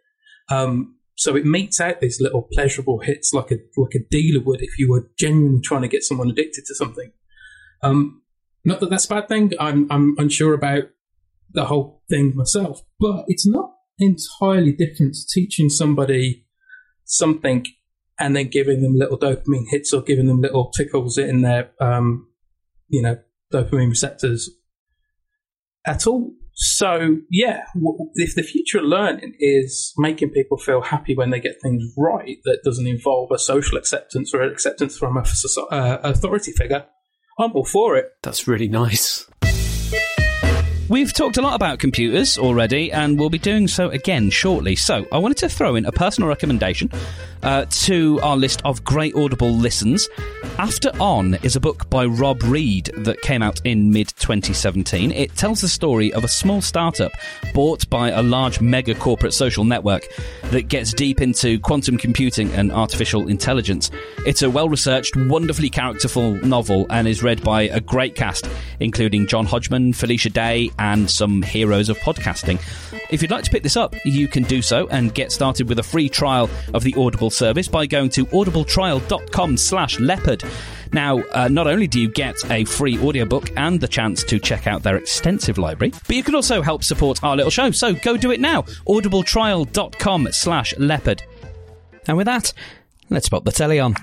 Um, 0.50 0.96
so 1.14 1.36
it 1.36 1.44
metes 1.44 1.80
out 1.80 2.00
these 2.00 2.20
little 2.20 2.48
pleasurable 2.52 3.00
hits 3.00 3.32
like 3.32 3.50
a 3.50 3.58
like 3.76 3.94
a 3.94 4.06
dealer 4.10 4.42
would 4.44 4.62
if 4.62 4.78
you 4.78 4.90
were 4.90 5.10
genuinely 5.18 5.60
trying 5.62 5.82
to 5.82 5.88
get 5.88 6.02
someone 6.02 6.30
addicted 6.30 6.64
to 6.66 6.74
something. 6.74 7.12
Um, 7.82 8.22
not 8.64 8.80
that 8.80 8.90
that's 8.90 9.06
a 9.06 9.08
bad 9.08 9.28
thing. 9.28 9.52
I'm 9.58 9.90
I'm 9.90 10.14
unsure 10.18 10.54
about 10.54 10.84
the 11.52 11.66
whole 11.66 12.02
thing 12.08 12.34
myself, 12.34 12.82
but 12.98 13.24
it's 13.28 13.46
not 13.46 13.72
entirely 13.98 14.72
different 14.72 15.14
to 15.14 15.26
teaching 15.32 15.68
somebody 15.68 16.46
something 17.04 17.66
and 18.18 18.36
then 18.36 18.48
giving 18.48 18.82
them 18.82 18.94
little 18.96 19.18
dopamine 19.18 19.64
hits 19.70 19.92
or 19.92 20.02
giving 20.02 20.26
them 20.26 20.40
little 20.40 20.70
tickles 20.70 21.18
in 21.18 21.42
their, 21.42 21.70
um, 21.80 22.28
you 22.88 23.02
know, 23.02 23.18
dopamine 23.52 23.88
receptors 23.88 24.50
at 25.86 26.06
all. 26.06 26.32
So, 26.62 27.16
yeah, 27.30 27.64
if 28.16 28.34
the 28.34 28.42
future 28.42 28.80
of 28.80 28.84
learning 28.84 29.34
is 29.38 29.94
making 29.96 30.28
people 30.28 30.58
feel 30.58 30.82
happy 30.82 31.14
when 31.14 31.30
they 31.30 31.40
get 31.40 31.56
things 31.62 31.82
right 31.96 32.36
that 32.44 32.58
doesn't 32.62 32.86
involve 32.86 33.30
a 33.32 33.38
social 33.38 33.78
acceptance 33.78 34.34
or 34.34 34.42
acceptance 34.42 34.98
from 34.98 35.16
a 35.16 35.20
uh, 35.70 36.00
authority 36.04 36.52
figure, 36.52 36.84
I'm 37.38 37.52
all 37.52 37.64
for 37.64 37.96
it. 37.96 38.10
That's 38.22 38.46
really 38.46 38.68
nice. 38.68 39.26
We've 40.90 41.14
talked 41.14 41.38
a 41.38 41.42
lot 41.42 41.54
about 41.54 41.78
computers 41.78 42.36
already, 42.36 42.92
and 42.92 43.18
we'll 43.18 43.30
be 43.30 43.38
doing 43.38 43.66
so 43.66 43.88
again 43.88 44.28
shortly. 44.28 44.76
So, 44.76 45.06
I 45.10 45.16
wanted 45.16 45.38
to 45.38 45.48
throw 45.48 45.76
in 45.76 45.86
a 45.86 45.92
personal 45.92 46.28
recommendation 46.28 46.90
uh, 47.42 47.64
to 47.70 48.20
our 48.22 48.36
list 48.36 48.60
of 48.66 48.84
great 48.84 49.14
Audible 49.14 49.50
listens, 49.50 50.10
After 50.60 50.90
On 51.00 51.36
is 51.36 51.56
a 51.56 51.60
book 51.60 51.88
by 51.88 52.04
Rob 52.04 52.42
Reid 52.42 52.90
that 52.98 53.22
came 53.22 53.40
out 53.40 53.62
in 53.64 53.90
mid 53.90 54.08
2017. 54.08 55.10
It 55.10 55.34
tells 55.34 55.62
the 55.62 55.68
story 55.68 56.12
of 56.12 56.22
a 56.22 56.28
small 56.28 56.60
startup 56.60 57.12
bought 57.54 57.88
by 57.88 58.10
a 58.10 58.22
large 58.22 58.60
mega 58.60 58.94
corporate 58.94 59.32
social 59.32 59.64
network 59.64 60.06
that 60.50 60.68
gets 60.68 60.92
deep 60.92 61.22
into 61.22 61.58
quantum 61.60 61.96
computing 61.96 62.52
and 62.52 62.72
artificial 62.72 63.26
intelligence. 63.28 63.90
It's 64.26 64.42
a 64.42 64.50
well 64.50 64.68
researched, 64.68 65.16
wonderfully 65.16 65.70
characterful 65.70 66.34
novel 66.44 66.86
and 66.90 67.08
is 67.08 67.22
read 67.22 67.42
by 67.42 67.62
a 67.62 67.80
great 67.80 68.14
cast, 68.14 68.46
including 68.80 69.28
John 69.28 69.46
Hodgman, 69.46 69.94
Felicia 69.94 70.28
Day, 70.28 70.70
and 70.78 71.10
some 71.10 71.40
heroes 71.40 71.88
of 71.88 71.96
podcasting. 72.00 72.60
If 73.10 73.22
you'd 73.22 73.30
like 73.30 73.44
to 73.44 73.50
pick 73.50 73.62
this 73.62 73.76
up, 73.76 73.94
you 74.04 74.28
can 74.28 74.42
do 74.42 74.60
so 74.60 74.88
and 74.88 75.14
get 75.14 75.32
started 75.32 75.68
with 75.68 75.78
a 75.78 75.82
free 75.82 76.08
trial 76.08 76.50
of 76.74 76.84
the 76.84 76.94
Audible 76.96 77.30
service 77.30 77.66
by 77.66 77.86
going 77.86 78.10
to 78.10 78.26
audibletrial.com 78.26 79.56
slash 79.56 79.98
leopard. 79.98 80.44
Now, 80.92 81.20
uh, 81.32 81.48
not 81.48 81.66
only 81.66 81.86
do 81.86 82.00
you 82.00 82.10
get 82.10 82.36
a 82.50 82.64
free 82.64 82.98
audiobook 82.98 83.50
and 83.56 83.80
the 83.80 83.88
chance 83.88 84.24
to 84.24 84.38
check 84.38 84.66
out 84.66 84.82
their 84.82 84.96
extensive 84.96 85.58
library, 85.58 85.92
but 86.06 86.16
you 86.16 86.22
can 86.22 86.34
also 86.34 86.62
help 86.62 86.82
support 86.84 87.22
our 87.22 87.36
little 87.36 87.50
show. 87.50 87.70
So 87.70 87.94
go 87.94 88.16
do 88.16 88.32
it 88.32 88.40
now. 88.40 88.62
audibletrial.com 88.88 90.28
slash 90.32 90.74
leopard. 90.78 91.22
And 92.08 92.16
with 92.16 92.26
that, 92.26 92.52
let's 93.08 93.28
pop 93.28 93.44
the 93.44 93.52
telly 93.52 93.78
on. 93.78 93.94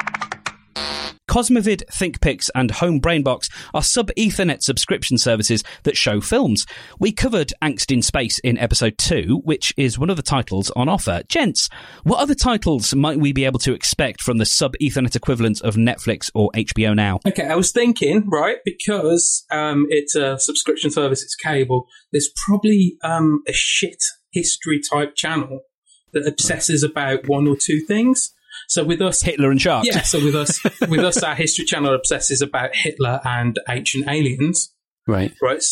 Cosmovid, 1.28 1.84
ThinkPix, 1.92 2.50
and 2.56 2.72
Home 2.72 3.02
Brainbox 3.02 3.52
are 3.74 3.84
sub 3.84 4.10
Ethernet 4.18 4.62
subscription 4.62 5.18
services 5.18 5.64
that 5.84 5.98
show 5.98 6.22
films. 6.22 6.66
We 7.00 7.12
covered 7.12 7.54
Angst 7.62 7.94
in 7.94 8.02
Space 8.02 8.40
in 8.40 8.58
episode 8.58 8.98
2, 8.98 9.42
which 9.44 9.74
is 9.78 10.00
one 10.00 10.10
of 10.10 10.16
the 10.16 10.24
titles 10.24 10.72
on 10.72 10.88
offer. 10.88 11.22
Gents, 11.28 11.70
what 12.04 12.20
other 12.20 12.36
titles 12.36 12.96
might 12.96 13.20
we 13.20 13.34
be 13.34 13.46
able 13.46 13.60
to 13.60 13.74
expect 13.74 14.22
from 14.22 14.38
the 14.38 14.46
sub 14.46 14.74
Ethernet 14.82 15.16
equivalent 15.16 15.62
of 15.62 15.76
Netflix 15.76 16.32
or 16.34 16.50
HBO 16.56 16.96
Now? 16.96 17.20
Okay, 17.28 17.48
I 17.48 17.56
was 17.56 17.72
thinking, 17.72 18.28
right, 18.30 18.58
because 18.64 19.46
um, 19.52 19.86
it's 19.90 20.16
a 20.16 20.40
subscription 20.40 20.92
service, 20.92 21.24
it's 21.24 21.36
cable, 21.36 21.88
there's 22.12 22.30
probably 22.46 22.98
um, 23.04 23.44
a 23.48 23.54
shit 23.54 24.02
history 24.32 24.80
type 24.80 25.16
channel 25.16 25.62
that 26.14 26.28
obsesses 26.28 26.84
about 26.84 27.28
one 27.28 27.48
or 27.48 27.56
two 27.56 27.82
things. 27.82 28.34
So 28.68 28.84
with 28.84 29.02
us, 29.02 29.22
Hitler 29.22 29.50
and 29.50 29.62
sharks. 29.62 29.88
yeah. 29.88 30.02
So 30.02 30.24
with 30.24 30.36
us, 30.36 30.62
with 30.88 31.00
us, 31.00 31.24
our 31.24 31.36
history 31.36 31.66
channel 31.66 31.96
obsesses 31.96 32.42
about 32.42 32.76
Hitler 32.76 33.22
and 33.24 33.58
ancient 33.70 34.08
aliens, 34.10 34.74
Right. 35.08 35.34
right? 35.42 35.64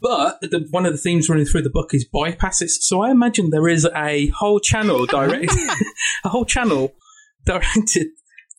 But 0.00 0.40
the, 0.40 0.66
one 0.70 0.86
of 0.86 0.92
the 0.92 0.98
themes 0.98 1.28
running 1.28 1.44
through 1.46 1.62
the 1.62 1.70
book 1.70 1.90
is 1.92 2.06
bypasses. 2.08 2.70
So 2.80 3.02
I 3.02 3.10
imagine 3.10 3.50
there 3.50 3.68
is 3.68 3.86
a 3.94 4.28
whole 4.28 4.60
channel 4.60 5.02
ah. 5.02 5.06
directed, 5.26 5.50
a 6.24 6.28
whole 6.28 6.44
channel 6.44 6.94
directed 7.44 8.08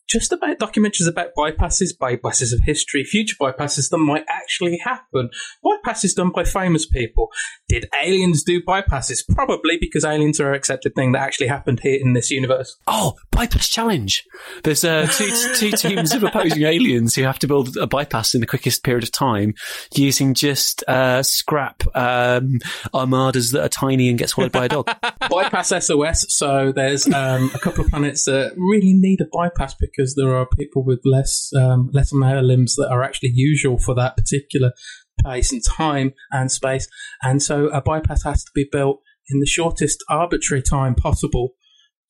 just 0.08 0.32
about 0.32 0.58
documentaries 0.58 1.08
about 1.08 1.28
bypasses, 1.36 1.96
bypasses 1.98 2.52
of 2.52 2.60
history, 2.64 3.04
future 3.04 3.36
bypasses 3.40 3.88
that 3.90 3.98
might 3.98 4.24
actually 4.28 4.78
happen. 4.84 5.30
Bypasses 5.64 6.14
done 6.14 6.30
by 6.30 6.44
famous 6.44 6.86
people. 6.86 7.30
Did 7.68 7.86
aliens 8.02 8.42
do 8.42 8.62
bypasses? 8.62 9.20
Probably 9.28 9.78
because 9.80 10.04
aliens 10.04 10.40
are 10.40 10.50
an 10.50 10.56
accepted 10.56 10.94
thing 10.94 11.12
that 11.12 11.22
actually 11.22 11.46
happened 11.46 11.80
here 11.80 11.98
in 12.00 12.12
this 12.12 12.30
universe. 12.30 12.76
Oh, 12.86 13.14
bypass 13.34 13.68
challenge. 13.68 14.24
There's 14.62 14.84
uh, 14.84 15.06
two, 15.06 15.30
two 15.54 15.72
teams 15.72 16.14
of 16.14 16.22
opposing 16.22 16.62
aliens 16.62 17.14
who 17.14 17.22
have 17.24 17.38
to 17.40 17.46
build 17.46 17.76
a 17.76 17.86
bypass 17.86 18.34
in 18.34 18.40
the 18.40 18.46
quickest 18.46 18.84
period 18.84 19.02
of 19.02 19.12
time 19.12 19.54
using 19.94 20.34
just 20.34 20.84
uh, 20.88 21.22
scrap 21.22 21.82
um, 21.94 22.60
armadas 22.92 23.50
that 23.50 23.64
are 23.64 23.68
tiny 23.68 24.08
and 24.08 24.18
get 24.18 24.30
swallowed 24.30 24.52
by 24.52 24.66
a 24.66 24.68
dog. 24.68 24.88
bypass 25.30 25.68
SOS. 25.68 26.26
So 26.28 26.72
there's 26.74 27.06
um, 27.12 27.50
a 27.54 27.58
couple 27.58 27.84
of 27.84 27.90
planets 27.90 28.24
that 28.24 28.52
really 28.56 28.92
need 28.94 29.20
a 29.20 29.26
bypass 29.32 29.74
because 29.74 30.14
there 30.14 30.34
are 30.34 30.46
people 30.46 30.84
with 30.84 31.00
less 31.04 31.50
um, 31.56 31.90
less 31.92 32.12
amount 32.12 32.38
of 32.38 32.44
limbs 32.44 32.76
that 32.76 32.88
are 32.90 33.02
actually 33.02 33.32
usual 33.34 33.78
for 33.78 33.94
that 33.94 34.16
particular 34.16 34.72
place 35.20 35.52
and 35.52 35.62
time 35.64 36.12
and 36.30 36.50
space, 36.50 36.88
and 37.22 37.42
so 37.42 37.66
a 37.68 37.80
bypass 37.80 38.24
has 38.24 38.44
to 38.44 38.50
be 38.54 38.66
built 38.70 39.00
in 39.28 39.40
the 39.40 39.46
shortest 39.46 40.04
arbitrary 40.08 40.62
time 40.62 40.94
possible 40.94 41.54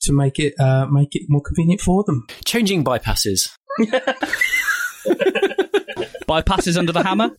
to 0.05 0.13
make 0.13 0.39
it 0.39 0.55
uh, 0.59 0.87
make 0.87 1.15
it 1.15 1.23
more 1.29 1.43
convenient 1.43 1.81
for 1.81 2.05
them. 2.05 2.27
Changing 2.45 2.85
bypasses. 2.85 3.51
Bypasses 6.27 6.79
under 6.79 6.93
the 6.93 7.03
hammer. 7.03 7.31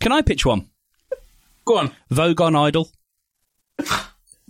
Can 0.00 0.12
I 0.12 0.22
pitch 0.22 0.46
one? 0.46 0.68
Go 1.64 1.78
on. 1.78 1.92
Vogon 2.10 2.56
Idol. 2.56 2.88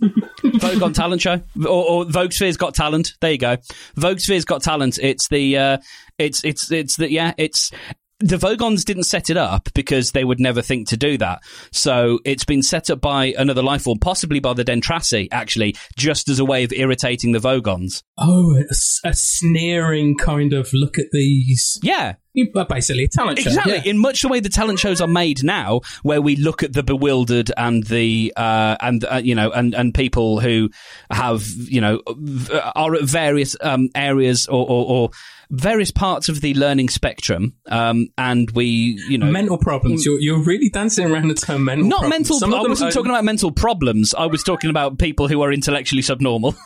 Vogon 0.01 0.93
Talent 0.93 1.21
Show, 1.21 1.41
or, 1.65 1.67
or 1.67 2.05
Vogsphere's 2.05 2.57
Got 2.57 2.75
Talent. 2.75 3.13
There 3.19 3.31
you 3.31 3.37
go. 3.37 3.57
Vogsphere's 3.97 4.45
Got 4.45 4.63
Talent. 4.63 4.99
It's 5.01 5.27
the, 5.27 5.57
uh, 5.57 5.77
it's 6.17 6.43
it's 6.43 6.71
it's 6.71 6.95
the 6.97 7.11
yeah, 7.11 7.33
it's 7.37 7.71
the 8.19 8.37
Vogons 8.37 8.83
didn't 8.83 9.03
set 9.03 9.29
it 9.29 9.37
up 9.37 9.69
because 9.73 10.11
they 10.11 10.23
would 10.23 10.39
never 10.39 10.61
think 10.61 10.87
to 10.89 10.97
do 10.97 11.17
that. 11.17 11.41
So 11.71 12.19
it's 12.25 12.45
been 12.45 12.61
set 12.61 12.89
up 12.89 13.01
by 13.01 13.33
another 13.37 13.63
life 13.63 13.83
form, 13.83 13.99
possibly 13.99 14.39
by 14.39 14.53
the 14.53 14.65
Dentrassi, 14.65 15.29
actually, 15.31 15.75
just 15.97 16.29
as 16.29 16.39
a 16.39 16.45
way 16.45 16.63
of 16.63 16.73
irritating 16.73 17.31
the 17.31 17.39
Vogons. 17.39 18.03
Oh, 18.17 18.61
a 19.03 19.13
sneering 19.13 20.17
kind 20.17 20.53
of 20.53 20.69
look 20.73 20.97
at 20.97 21.07
these. 21.11 21.79
Yeah, 21.81 22.15
Basically, 22.45 23.03
a 23.05 23.07
talent 23.07 23.39
show. 23.39 23.49
Exactly. 23.49 23.73
Yeah. 23.73 23.81
In 23.85 23.97
much 23.97 24.21
the 24.21 24.27
way 24.27 24.39
the 24.39 24.49
talent 24.49 24.79
shows 24.79 25.01
are 25.01 25.07
made 25.07 25.43
now, 25.43 25.81
where 26.03 26.21
we 26.21 26.35
look 26.35 26.63
at 26.63 26.73
the 26.73 26.83
bewildered 26.83 27.51
and 27.57 27.83
the 27.85 28.33
uh, 28.35 28.75
and 28.81 29.03
uh, 29.05 29.21
you 29.23 29.35
know 29.35 29.51
and 29.51 29.73
and 29.73 29.93
people 29.93 30.39
who 30.39 30.69
have 31.11 31.45
you 31.57 31.81
know 31.81 32.01
v- 32.07 32.59
are 32.75 32.95
at 32.95 33.03
various 33.03 33.55
um, 33.61 33.89
areas 33.95 34.47
or, 34.47 34.65
or, 34.67 34.85
or 34.85 35.09
various 35.51 35.89
parts 35.91 36.29
of 36.29 36.41
the 36.41 36.53
learning 36.53 36.89
spectrum, 36.89 37.55
um, 37.67 38.07
and 38.17 38.51
we 38.51 39.01
you 39.09 39.17
know. 39.17 39.25
mental 39.25 39.57
problems. 39.57 40.05
You're, 40.05 40.19
you're 40.19 40.43
really 40.43 40.69
dancing 40.69 41.09
around 41.11 41.27
the 41.29 41.33
term 41.35 41.65
mental 41.65 41.87
not 41.87 41.99
problems. 42.01 42.09
mental. 42.19 42.39
Some 42.39 42.53
I 42.53 42.61
wasn't 42.61 42.89
are- 42.89 42.93
talking 42.93 43.11
about 43.11 43.23
mental 43.23 43.51
problems. 43.51 44.13
I 44.13 44.27
was 44.27 44.43
talking 44.43 44.69
about 44.69 44.99
people 44.99 45.27
who 45.27 45.41
are 45.41 45.51
intellectually 45.51 46.01
subnormal. 46.01 46.55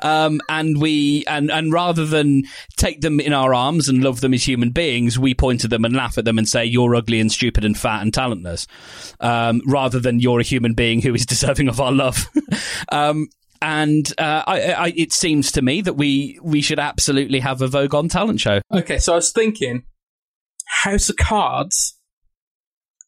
Um, 0.00 0.40
and 0.48 0.80
we 0.80 1.24
and 1.26 1.50
and 1.50 1.72
rather 1.72 2.06
than 2.06 2.44
take 2.76 3.00
them 3.00 3.20
in 3.20 3.32
our 3.32 3.54
arms 3.54 3.88
and 3.88 4.02
love 4.02 4.20
them 4.20 4.34
as 4.34 4.46
human 4.46 4.70
beings, 4.70 5.18
we 5.18 5.34
point 5.34 5.60
to 5.60 5.68
them 5.68 5.84
and 5.84 5.94
laugh 5.94 6.18
at 6.18 6.24
them 6.24 6.38
and 6.38 6.48
say 6.48 6.64
you're 6.64 6.94
ugly 6.94 7.20
and 7.20 7.30
stupid 7.30 7.64
and 7.64 7.78
fat 7.78 8.02
and 8.02 8.12
talentless, 8.12 8.66
um, 9.20 9.60
rather 9.66 9.98
than 10.00 10.20
you're 10.20 10.40
a 10.40 10.44
human 10.44 10.74
being 10.74 11.00
who 11.00 11.14
is 11.14 11.26
deserving 11.26 11.68
of 11.68 11.80
our 11.80 11.92
love. 11.92 12.26
um, 12.90 13.28
and 13.60 14.12
uh, 14.18 14.44
I, 14.46 14.72
I, 14.72 14.92
it 14.96 15.12
seems 15.12 15.52
to 15.52 15.62
me 15.62 15.80
that 15.80 15.94
we 15.94 16.38
we 16.42 16.60
should 16.60 16.78
absolutely 16.78 17.40
have 17.40 17.62
a 17.62 17.68
Vogon 17.68 18.10
talent 18.10 18.40
show. 18.40 18.60
Okay, 18.72 18.98
so 18.98 19.12
I 19.12 19.16
was 19.16 19.32
thinking 19.32 19.82
House 20.84 21.08
of 21.08 21.16
Cards, 21.16 21.98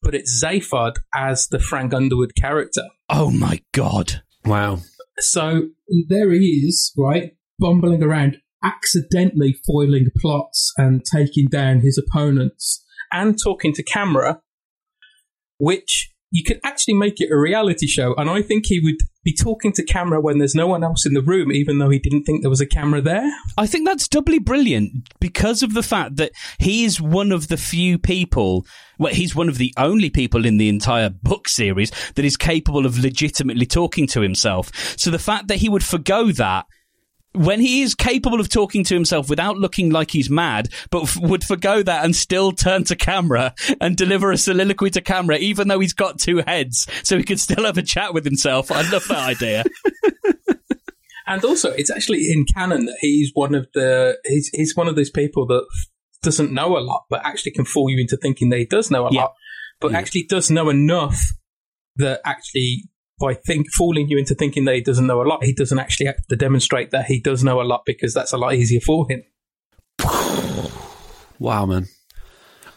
but 0.02 0.14
it's 0.14 0.42
Zaphod 0.42 0.94
as 1.14 1.48
the 1.48 1.58
Frank 1.58 1.94
Underwood 1.94 2.34
character. 2.34 2.88
Oh 3.08 3.30
my 3.30 3.60
god! 3.72 4.22
Wow. 4.44 4.80
So 5.20 5.68
there 6.08 6.32
he 6.32 6.64
is, 6.66 6.92
right, 6.96 7.32
bumbling 7.58 8.02
around, 8.02 8.38
accidentally 8.62 9.56
foiling 9.66 10.08
plots 10.16 10.72
and 10.76 11.02
taking 11.04 11.46
down 11.46 11.80
his 11.80 11.98
opponents 11.98 12.84
and 13.12 13.36
talking 13.42 13.72
to 13.74 13.82
camera, 13.82 14.40
which 15.58 16.09
you 16.30 16.44
could 16.44 16.60
actually 16.64 16.94
make 16.94 17.14
it 17.20 17.30
a 17.30 17.36
reality 17.36 17.86
show. 17.86 18.14
And 18.14 18.30
I 18.30 18.40
think 18.40 18.66
he 18.66 18.80
would 18.80 18.98
be 19.24 19.34
talking 19.34 19.72
to 19.72 19.84
camera 19.84 20.20
when 20.20 20.38
there's 20.38 20.54
no 20.54 20.66
one 20.66 20.84
else 20.84 21.04
in 21.04 21.12
the 21.12 21.22
room, 21.22 21.50
even 21.52 21.78
though 21.78 21.90
he 21.90 21.98
didn't 21.98 22.22
think 22.22 22.42
there 22.42 22.50
was 22.50 22.60
a 22.60 22.66
camera 22.66 23.00
there. 23.00 23.30
I 23.58 23.66
think 23.66 23.86
that's 23.86 24.08
doubly 24.08 24.38
brilliant 24.38 25.08
because 25.18 25.62
of 25.62 25.74
the 25.74 25.82
fact 25.82 26.16
that 26.16 26.32
he 26.58 26.84
is 26.84 27.00
one 27.00 27.32
of 27.32 27.48
the 27.48 27.56
few 27.56 27.98
people, 27.98 28.64
well, 28.98 29.12
he's 29.12 29.34
one 29.34 29.48
of 29.48 29.58
the 29.58 29.74
only 29.76 30.08
people 30.08 30.46
in 30.46 30.56
the 30.56 30.68
entire 30.68 31.10
book 31.10 31.48
series 31.48 31.90
that 32.14 32.24
is 32.24 32.36
capable 32.36 32.86
of 32.86 32.98
legitimately 32.98 33.66
talking 33.66 34.06
to 34.08 34.20
himself. 34.20 34.70
So 34.96 35.10
the 35.10 35.18
fact 35.18 35.48
that 35.48 35.58
he 35.58 35.68
would 35.68 35.84
forgo 35.84 36.30
that 36.32 36.66
when 37.32 37.60
he 37.60 37.82
is 37.82 37.94
capable 37.94 38.40
of 38.40 38.48
talking 38.48 38.82
to 38.84 38.94
himself 38.94 39.30
without 39.30 39.56
looking 39.56 39.90
like 39.90 40.10
he's 40.10 40.28
mad, 40.28 40.68
but 40.90 41.02
f- 41.04 41.16
would 41.16 41.44
forgo 41.44 41.82
that 41.82 42.04
and 42.04 42.14
still 42.16 42.50
turn 42.52 42.84
to 42.84 42.96
camera 42.96 43.54
and 43.80 43.96
deliver 43.96 44.32
a 44.32 44.36
soliloquy 44.36 44.90
to 44.90 45.00
camera, 45.00 45.36
even 45.36 45.68
though 45.68 45.78
he's 45.80 45.92
got 45.92 46.18
two 46.18 46.42
heads, 46.46 46.86
so 47.04 47.16
he 47.16 47.22
could 47.22 47.38
still 47.40 47.64
have 47.64 47.78
a 47.78 47.82
chat 47.82 48.12
with 48.14 48.24
himself. 48.24 48.70
I 48.72 48.82
love 48.90 49.04
that 49.08 49.18
idea. 49.18 49.64
And 51.26 51.44
also, 51.44 51.70
it's 51.70 51.90
actually 51.92 52.32
in 52.32 52.44
canon 52.44 52.86
that 52.86 52.96
he's 53.00 53.30
one 53.34 53.54
of 53.54 53.68
the 53.72 54.18
he's 54.24 54.48
he's 54.52 54.74
one 54.74 54.88
of 54.88 54.96
those 54.96 55.10
people 55.10 55.46
that 55.46 55.64
doesn't 56.24 56.50
know 56.52 56.76
a 56.76 56.80
lot, 56.80 57.04
but 57.08 57.24
actually 57.24 57.52
can 57.52 57.64
fool 57.64 57.88
you 57.88 57.98
into 58.00 58.16
thinking 58.16 58.48
that 58.50 58.58
he 58.58 58.64
does 58.64 58.90
know 58.90 59.06
a 59.06 59.12
Yeah. 59.12 59.20
lot, 59.20 59.34
but 59.80 59.94
actually 59.94 60.24
does 60.28 60.50
know 60.50 60.68
enough 60.70 61.20
that 61.96 62.20
actually 62.24 62.88
by 63.20 63.34
think 63.34 63.66
fooling 63.76 64.08
you 64.08 64.18
into 64.18 64.34
thinking 64.34 64.64
that 64.64 64.74
he 64.74 64.80
doesn't 64.80 65.06
know 65.06 65.22
a 65.22 65.24
lot, 65.24 65.44
he 65.44 65.52
doesn't 65.52 65.78
actually 65.78 66.06
have 66.06 66.26
to 66.28 66.36
demonstrate 66.36 66.90
that 66.90 67.06
he 67.06 67.20
does 67.20 67.44
know 67.44 67.60
a 67.60 67.62
lot 67.62 67.82
because 67.84 68.14
that's 68.14 68.32
a 68.32 68.38
lot 68.38 68.54
easier 68.54 68.80
for 68.80 69.06
him. 69.08 69.22
Wow, 71.38 71.64
man. 71.64 71.86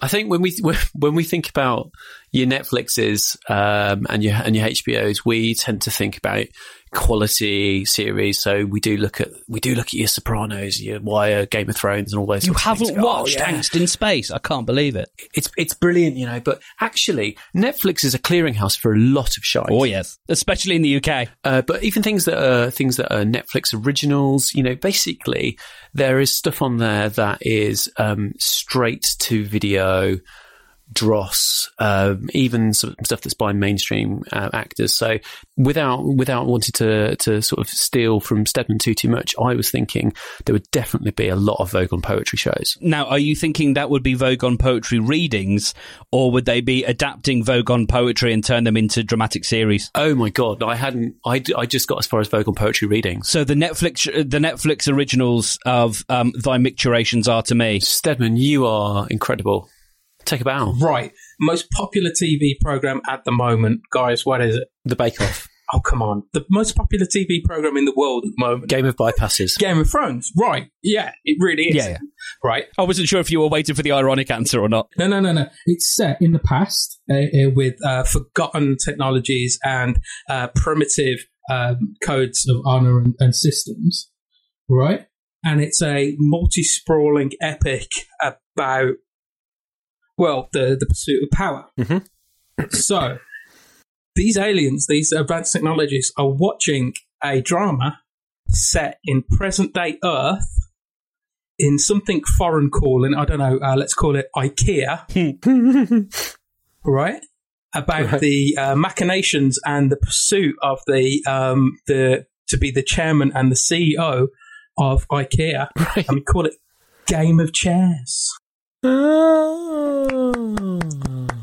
I 0.02 0.08
think 0.08 0.30
when 0.30 0.42
we 0.42 0.54
when 0.96 1.16
we 1.16 1.24
think 1.24 1.50
about 1.50 1.92
your 2.32 2.48
Netflixes 2.48 3.38
um, 3.50 4.06
and 4.10 4.24
your 4.24 4.36
and 4.36 4.56
your 4.56 4.68
HBOs, 4.68 5.26
we 5.26 5.54
tend 5.54 5.82
to 5.84 5.92
think 5.92 6.18
about 6.18 6.46
quality 6.94 7.86
series. 7.86 8.40
So 8.40 8.66
we 8.66 8.80
do 8.80 8.98
look 8.98 9.20
at 9.20 9.30
we 9.48 9.60
do 9.60 9.76
look 9.76 9.88
at 9.88 9.94
your 9.94 10.08
Sopranos, 10.08 10.82
your 10.82 11.00
Wire, 11.02 11.46
Game 11.46 11.70
of 11.70 11.76
Thrones, 11.76 12.14
and 12.14 12.20
all 12.20 12.26
those. 12.26 12.46
You 12.46 12.54
sorts 12.54 12.66
of 12.66 12.78
things. 12.78 12.90
haven't 12.90 13.04
Oh, 13.04 13.06
watched 13.06 13.40
yeah. 13.40 13.52
Angst 13.52 13.80
in 13.80 13.88
Space. 13.88 14.32
I 14.32 14.40
can't 14.40 14.66
believe 14.66 14.96
it. 14.96 15.10
It's 15.34 15.50
it's 15.58 15.74
brilliant, 15.74 16.16
you 16.16 16.26
know. 16.26 16.40
But 16.40 16.62
actually, 16.80 17.38
Netflix 17.56 18.04
is 18.04 18.14
a 18.14 18.20
clearinghouse 18.20 18.78
for 18.78 18.94
a 18.94 18.98
lot 18.98 19.38
of 19.38 19.44
shite. 19.46 19.70
Oh 19.70 19.84
yes, 19.84 20.20
especially 20.30 20.76
in 20.76 20.82
the 20.82 20.98
UK. 20.98 21.30
Uh, 21.44 21.62
but 21.62 21.84
even 21.84 22.04
things 22.04 22.26
that 22.26 22.38
are 22.38 22.70
things 22.70 22.98
that 22.98 23.14
are 23.14 23.24
Netflix 23.24 23.74
originals, 23.74 24.54
you 24.54 24.64
know, 24.64 24.76
basically 24.76 25.58
there 25.94 26.20
is 26.20 26.36
stuff 26.36 26.62
on 26.62 26.78
there 26.78 27.10
that 27.10 27.40
is 27.42 27.92
um, 27.98 28.34
straight 28.40 29.06
to 29.20 29.46
video, 29.46 30.18
dross, 30.94 31.70
um, 31.80 32.30
even 32.34 32.74
some 32.74 32.96
stuff 33.04 33.22
that's 33.22 33.34
by 33.34 33.54
mainstream 33.54 34.24
uh, 34.32 34.50
actors. 34.54 34.94
So 34.94 35.20
without 35.58 36.04
without 36.04 36.46
wanting 36.46 36.74
to 36.74 37.16
to 37.18 37.42
sort 37.42 37.60
of 37.60 37.70
steal 37.70 38.20
from 38.20 38.46
Stedman 38.46 38.80
too 38.80 38.94
too 38.94 39.10
much, 39.10 39.36
I 39.42 39.56
was 39.56 39.70
thinking 39.70 40.14
there 40.46 40.54
would 40.54 40.70
definitely 40.72 41.12
be 41.12 41.30
a 41.30 41.36
lot 41.36 41.60
of 41.60 41.72
Vogon 41.72 42.02
poetry 42.02 42.38
shows. 42.38 42.78
Now, 42.82 43.06
are 43.06 43.20
you 43.20 43.36
thinking 43.36 43.74
that 43.74 43.90
would 43.90 44.04
be 44.04 44.16
Vogon 44.16 44.60
poetry 44.60 45.00
readings, 45.00 45.74
or 46.12 46.32
would 46.32 46.46
they 46.46 46.62
be 46.62 46.84
adapting 46.84 47.44
Vogon 47.44 47.88
poetry 47.88 48.34
and 48.34 48.44
turn 48.44 48.64
them 48.64 48.78
into 48.78 49.04
dramatic 49.04 49.46
series? 49.46 49.92
Oh 49.96 50.16
my 50.16 50.30
god, 50.30 50.64
I 50.64 50.76
hadn't. 50.76 51.16
I, 51.26 51.44
I 51.58 51.66
just 51.66 51.88
got 51.88 52.00
as 52.00 52.08
far 52.08 52.20
as 52.20 52.30
Vogon 52.30 52.56
poetry 52.56 52.88
readings. 52.88 53.30
So 53.30 53.44
the 53.44 53.56
Netflix 53.56 54.06
the 54.06 54.40
Netflix 54.40 54.92
originals 54.92 55.58
of 55.66 56.04
um, 56.10 56.32
Thy 56.44 56.58
Micturations 56.58 57.28
Are 57.28 57.44
to 57.44 57.56
Me. 57.56 57.80
Stedman, 57.80 58.38
you 58.38 58.66
are 58.66 59.08
incredible. 59.10 59.70
Take 60.26 60.42
a 60.42 60.46
bow. 60.46 60.74
Right. 60.80 61.12
Most 61.40 61.70
popular 61.72 62.12
TV 62.12 62.60
program 62.62 63.02
at 63.10 63.26
the 63.26 63.32
moment, 63.32 63.82
guys, 63.92 64.26
what 64.26 64.42
is 64.42 64.56
it? 64.56 64.68
The 64.86 64.96
Bake 64.96 65.20
Off. 65.22 65.48
Oh, 65.74 65.80
come 65.80 66.04
on. 66.04 66.24
The 66.34 66.46
most 66.52 66.76
popular 66.76 67.06
TV 67.06 67.44
program 67.44 67.78
in 67.78 67.86
the 67.86 67.94
world 67.96 68.26
at 68.26 68.32
the 68.36 68.46
moment. 68.46 68.70
Game 68.70 68.86
of 68.86 68.96
bypasses. 68.96 69.58
Game 69.58 69.80
of 69.80 69.90
Thrones. 69.90 70.32
Right. 70.38 70.70
Yeah, 70.84 71.14
it 71.26 71.38
really 71.40 71.64
is. 71.70 71.76
Yeah, 71.76 71.90
yeah. 71.90 71.98
Right. 72.44 72.66
I 72.78 72.84
wasn't 72.84 73.08
sure 73.08 73.20
if 73.20 73.32
you 73.32 73.40
were 73.40 73.48
waiting 73.48 73.74
for 73.74 73.82
the 73.82 73.92
ironic 73.92 74.30
answer 74.30 74.62
or 74.62 74.70
not. 74.70 74.88
No, 75.00 75.08
no, 75.08 75.20
no, 75.20 75.32
no. 75.32 75.48
It's 75.66 75.96
set 75.96 76.18
in 76.22 76.32
the 76.32 76.40
past 76.40 77.00
uh, 77.10 77.16
uh, 77.16 77.50
with 77.56 77.76
uh, 77.84 78.04
forgotten 78.04 78.78
technologies 78.84 79.58
and 79.64 80.00
uh, 80.30 80.50
primitive 80.56 81.26
um, 81.50 81.96
codes 82.04 82.48
of 82.48 82.58
honor 82.66 83.00
and, 83.00 83.16
and 83.20 83.36
systems, 83.36 84.12
right? 84.70 85.08
And 85.44 85.60
it's 85.60 85.82
a 85.82 86.16
multi-sprawling 86.20 87.32
epic 87.42 87.88
about, 88.22 88.94
well, 90.18 90.50
the 90.54 90.76
the 90.80 90.86
pursuit 90.86 91.24
of 91.24 91.30
power. 91.32 91.66
Mhm. 91.80 92.06
So 92.72 93.18
these 94.16 94.38
aliens, 94.38 94.86
these 94.88 95.12
advanced 95.12 95.54
technologies, 95.54 96.12
are 96.18 96.30
watching 96.30 96.94
a 97.24 97.42
drama 97.42 98.00
set 98.50 99.00
in 99.06 99.24
present-day 99.24 99.98
Earth 100.04 100.70
in 101.58 101.80
something 101.80 102.22
foreign 102.38 102.70
calling. 102.70 103.16
I 103.16 103.26
don't 103.26 103.40
know. 103.40 103.58
Uh, 103.60 103.76
let's 103.76 103.94
call 103.96 104.16
it 104.16 104.28
IKEA 104.36 105.06
right? 106.86 107.22
About 107.76 108.12
Right. 108.12 108.22
the 108.22 108.56
uh, 108.58 108.76
machinations 108.76 109.58
and 109.66 109.92
the 109.92 109.98
pursuit 109.98 110.56
of 110.62 110.80
the 110.86 111.24
um, 111.26 111.80
the 111.88 112.28
to 112.50 112.58
be 112.58 112.70
the 112.70 112.84
chairman 112.84 113.32
and 113.34 113.52
the 113.52 113.56
CEO 113.56 114.28
of 114.78 115.08
IKEA, 115.08 115.70
Right. 115.76 116.08
and 116.08 116.16
we 116.18 116.22
call 116.22 116.46
it 116.46 116.54
Game 117.08 117.40
of 117.40 117.52
Chairs. 117.52 118.30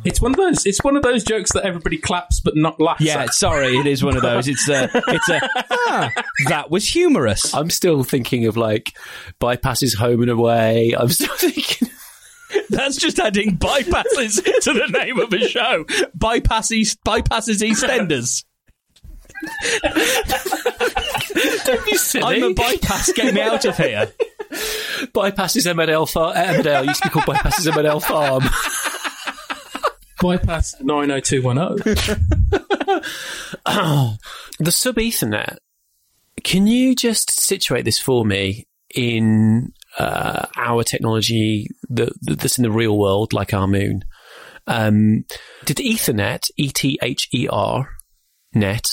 It's 0.05 0.21
one 0.21 0.33
of 0.33 0.37
those. 0.37 0.67
It's 0.67 0.83
one 0.83 0.97
of 0.97 1.03
those 1.03 1.25
jokes 1.25 1.53
that 1.53 1.65
everybody 1.65 1.97
claps 1.97 2.41
but 2.41 2.55
not 2.57 2.81
laughs. 2.81 3.01
Yeah, 3.01 3.23
at. 3.23 3.35
sorry, 3.35 3.77
it 3.79 3.87
is 3.87 4.05
one 4.05 4.17
of 4.17 4.23
those. 4.23 4.47
It's 4.49 4.69
a, 4.69 4.91
it's 4.95 5.29
a, 5.29 5.41
ah, 5.71 6.11
that 6.49 6.71
was 6.71 6.87
humorous. 6.87 7.55
I'm 7.55 7.71
still 7.71 8.05
thinking 8.05 8.47
of 8.47 8.57
like 8.57 8.93
bypasses 9.41 9.97
home 9.97 10.23
and 10.23 10.31
away. 10.31 10.95
I'm 10.99 11.09
still 11.09 11.35
thinking. 11.37 11.89
That's 12.69 12.97
just 12.97 13.19
adding 13.19 13.57
bypasses 13.57 14.43
to 14.63 14.73
the 14.73 14.89
name 14.91 15.19
of 15.19 15.33
a 15.33 15.49
show. 15.49 15.85
Bypasses, 16.19 16.97
bypasses 17.07 17.63
EastEnders. 17.63 18.45
Don't 21.65 21.87
be 21.87 21.97
silly. 21.97 22.43
I'm 22.43 22.51
a 22.51 22.55
bypass. 22.55 23.13
Get 23.13 23.33
me 23.33 23.41
out 23.41 23.65
of 23.65 23.77
here. 23.77 24.13
Bypasses 25.13 25.67
Emmerdale 25.67 26.09
Farm. 26.09 26.37
Emmerdale 26.37 26.87
used 26.87 27.03
to 27.03 27.09
be 27.09 27.13
called 27.13 27.27
bypasses 27.27 27.71
Emmerdale 27.71 28.03
Farm. 28.03 28.45
bypass 30.21 30.75
nine 30.81 31.11
oh 31.11 31.21
two 31.21 31.43
one 31.43 31.59
oh. 31.59 31.77
the 34.59 34.73
sub 34.73 34.97
Ethernet. 34.97 35.57
Can 36.45 36.67
you 36.67 36.95
just 36.95 37.31
situate 37.31 37.85
this 37.85 37.99
for 37.99 38.25
me 38.25 38.67
in 38.95 39.73
uh, 39.99 40.47
our 40.57 40.83
technology 40.83 41.67
that, 41.91 42.13
that's 42.23 42.59
in 42.59 42.63
the 42.63 42.71
real 42.71 42.97
world, 42.97 43.33
like 43.33 43.53
our 43.53 43.67
moon? 43.67 44.03
Um, 44.67 45.25
did 45.65 45.79
Ethernet, 45.79 46.51
E 46.57 46.71
T 46.71 46.99
H 47.03 47.29
E 47.35 47.49
R, 47.51 47.91
net, 48.55 48.87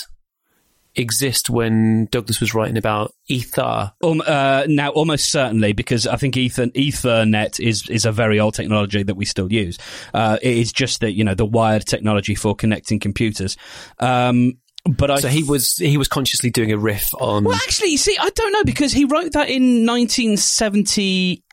exist 0.98 1.50
when 1.50 2.06
Douglas 2.12 2.42
was 2.42 2.54
writing 2.54 2.78
about 2.78 3.14
ether? 3.28 3.94
Um, 4.04 4.22
uh, 4.26 4.66
now, 4.68 4.90
almost 4.90 5.32
certainly, 5.32 5.74
because 5.74 6.08
I 6.08 6.18
think 6.18 6.36
Ether, 6.36 6.68
Ethernet 6.68 7.60
is 7.60 7.88
is 7.90 8.06
a 8.06 8.12
very 8.12 8.40
old 8.40 8.56
technology 8.56 9.04
that 9.04 9.16
we 9.16 9.26
still 9.26 9.52
use. 9.52 9.78
Uh, 10.14 10.38
it 10.42 10.58
is 10.58 10.72
just 10.72 11.02
that 11.02 11.14
you 11.14 11.24
know 11.24 11.36
the 11.36 11.46
wired 11.46 11.86
technology 11.86 12.36
for 12.36 12.56
connecting 12.56 13.00
computers. 13.00 13.58
Um, 14.00 14.58
but 14.88 15.12
I 15.12 15.20
So 15.20 15.28
he 15.28 15.44
was 15.44 15.76
he 15.78 15.98
was 15.98 16.08
consciously 16.08 16.50
doing 16.50 16.72
a 16.72 16.78
riff 16.78 17.14
on. 17.20 17.44
Well, 17.44 17.56
actually, 17.56 17.98
see, 17.98 18.18
I 18.20 18.30
don't 18.30 18.52
know 18.52 18.64
because 18.64 18.92
he 18.92 19.06
wrote 19.06 19.34
that 19.34 19.50
in 19.50 19.86
1978, 19.86 21.44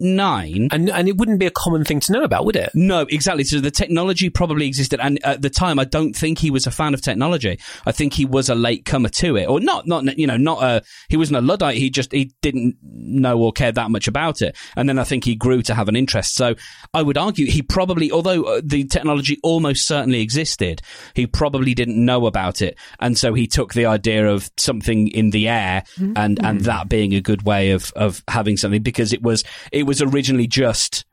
9. 0.00 0.68
and 0.72 0.90
and 0.90 1.08
it 1.08 1.16
wouldn't 1.16 1.40
be 1.40 1.46
a 1.46 1.50
common 1.50 1.84
thing 1.84 2.00
to 2.00 2.12
know 2.12 2.22
about, 2.22 2.44
would 2.44 2.56
it? 2.56 2.70
No, 2.74 3.00
exactly. 3.00 3.44
So 3.44 3.60
the 3.60 3.70
technology 3.70 4.30
probably 4.30 4.66
existed, 4.66 5.00
and 5.00 5.22
at 5.24 5.42
the 5.42 5.50
time, 5.50 5.78
I 5.78 5.84
don't 5.84 6.14
think 6.14 6.38
he 6.38 6.50
was 6.50 6.66
a 6.66 6.70
fan 6.70 6.94
of 6.94 7.00
technology. 7.00 7.58
I 7.86 7.92
think 7.92 8.12
he 8.12 8.24
was 8.24 8.48
a 8.48 8.54
late 8.54 8.84
comer 8.84 9.08
to 9.10 9.36
it, 9.36 9.46
or 9.46 9.60
not. 9.60 9.86
Not 9.86 10.18
you 10.18 10.26
know, 10.26 10.36
not 10.36 10.62
a. 10.62 10.82
He 11.08 11.16
wasn't 11.16 11.38
a 11.38 11.40
luddite. 11.40 11.76
He 11.76 11.90
just 11.90 12.12
he 12.12 12.32
didn't 12.42 12.76
know 12.82 13.38
or 13.38 13.52
care 13.52 13.72
that 13.72 13.90
much 13.90 14.08
about 14.08 14.42
it, 14.42 14.56
and 14.76 14.88
then 14.88 14.98
I 14.98 15.04
think 15.04 15.24
he 15.24 15.34
grew 15.34 15.62
to 15.62 15.74
have 15.74 15.88
an 15.88 15.96
interest. 15.96 16.34
So 16.34 16.54
I 16.92 17.02
would 17.02 17.18
argue 17.18 17.46
he 17.46 17.62
probably, 17.62 18.12
although 18.12 18.44
uh, 18.44 18.60
the 18.62 18.84
technology 18.84 19.38
almost 19.42 19.86
certainly 19.86 20.20
existed, 20.20 20.82
he 21.14 21.26
probably 21.26 21.74
didn't 21.74 22.02
know 22.02 22.26
about 22.26 22.62
it, 22.62 22.78
and 23.00 23.16
so 23.16 23.34
he 23.34 23.46
took 23.46 23.74
the 23.74 23.86
idea 23.86 24.28
of 24.28 24.50
something 24.56 25.08
in 25.08 25.30
the 25.30 25.48
air, 25.48 25.84
and 26.16 26.44
and 26.44 26.60
that 26.62 26.88
being 26.88 27.14
a 27.14 27.20
good 27.20 27.42
way 27.42 27.70
of 27.70 27.92
of 27.96 28.22
having 28.28 28.56
something 28.56 28.82
because 28.82 29.12
it 29.12 29.22
was 29.22 29.44
it 29.72 29.84
was 29.84 30.00
originally 30.02 30.46
just 30.46 31.04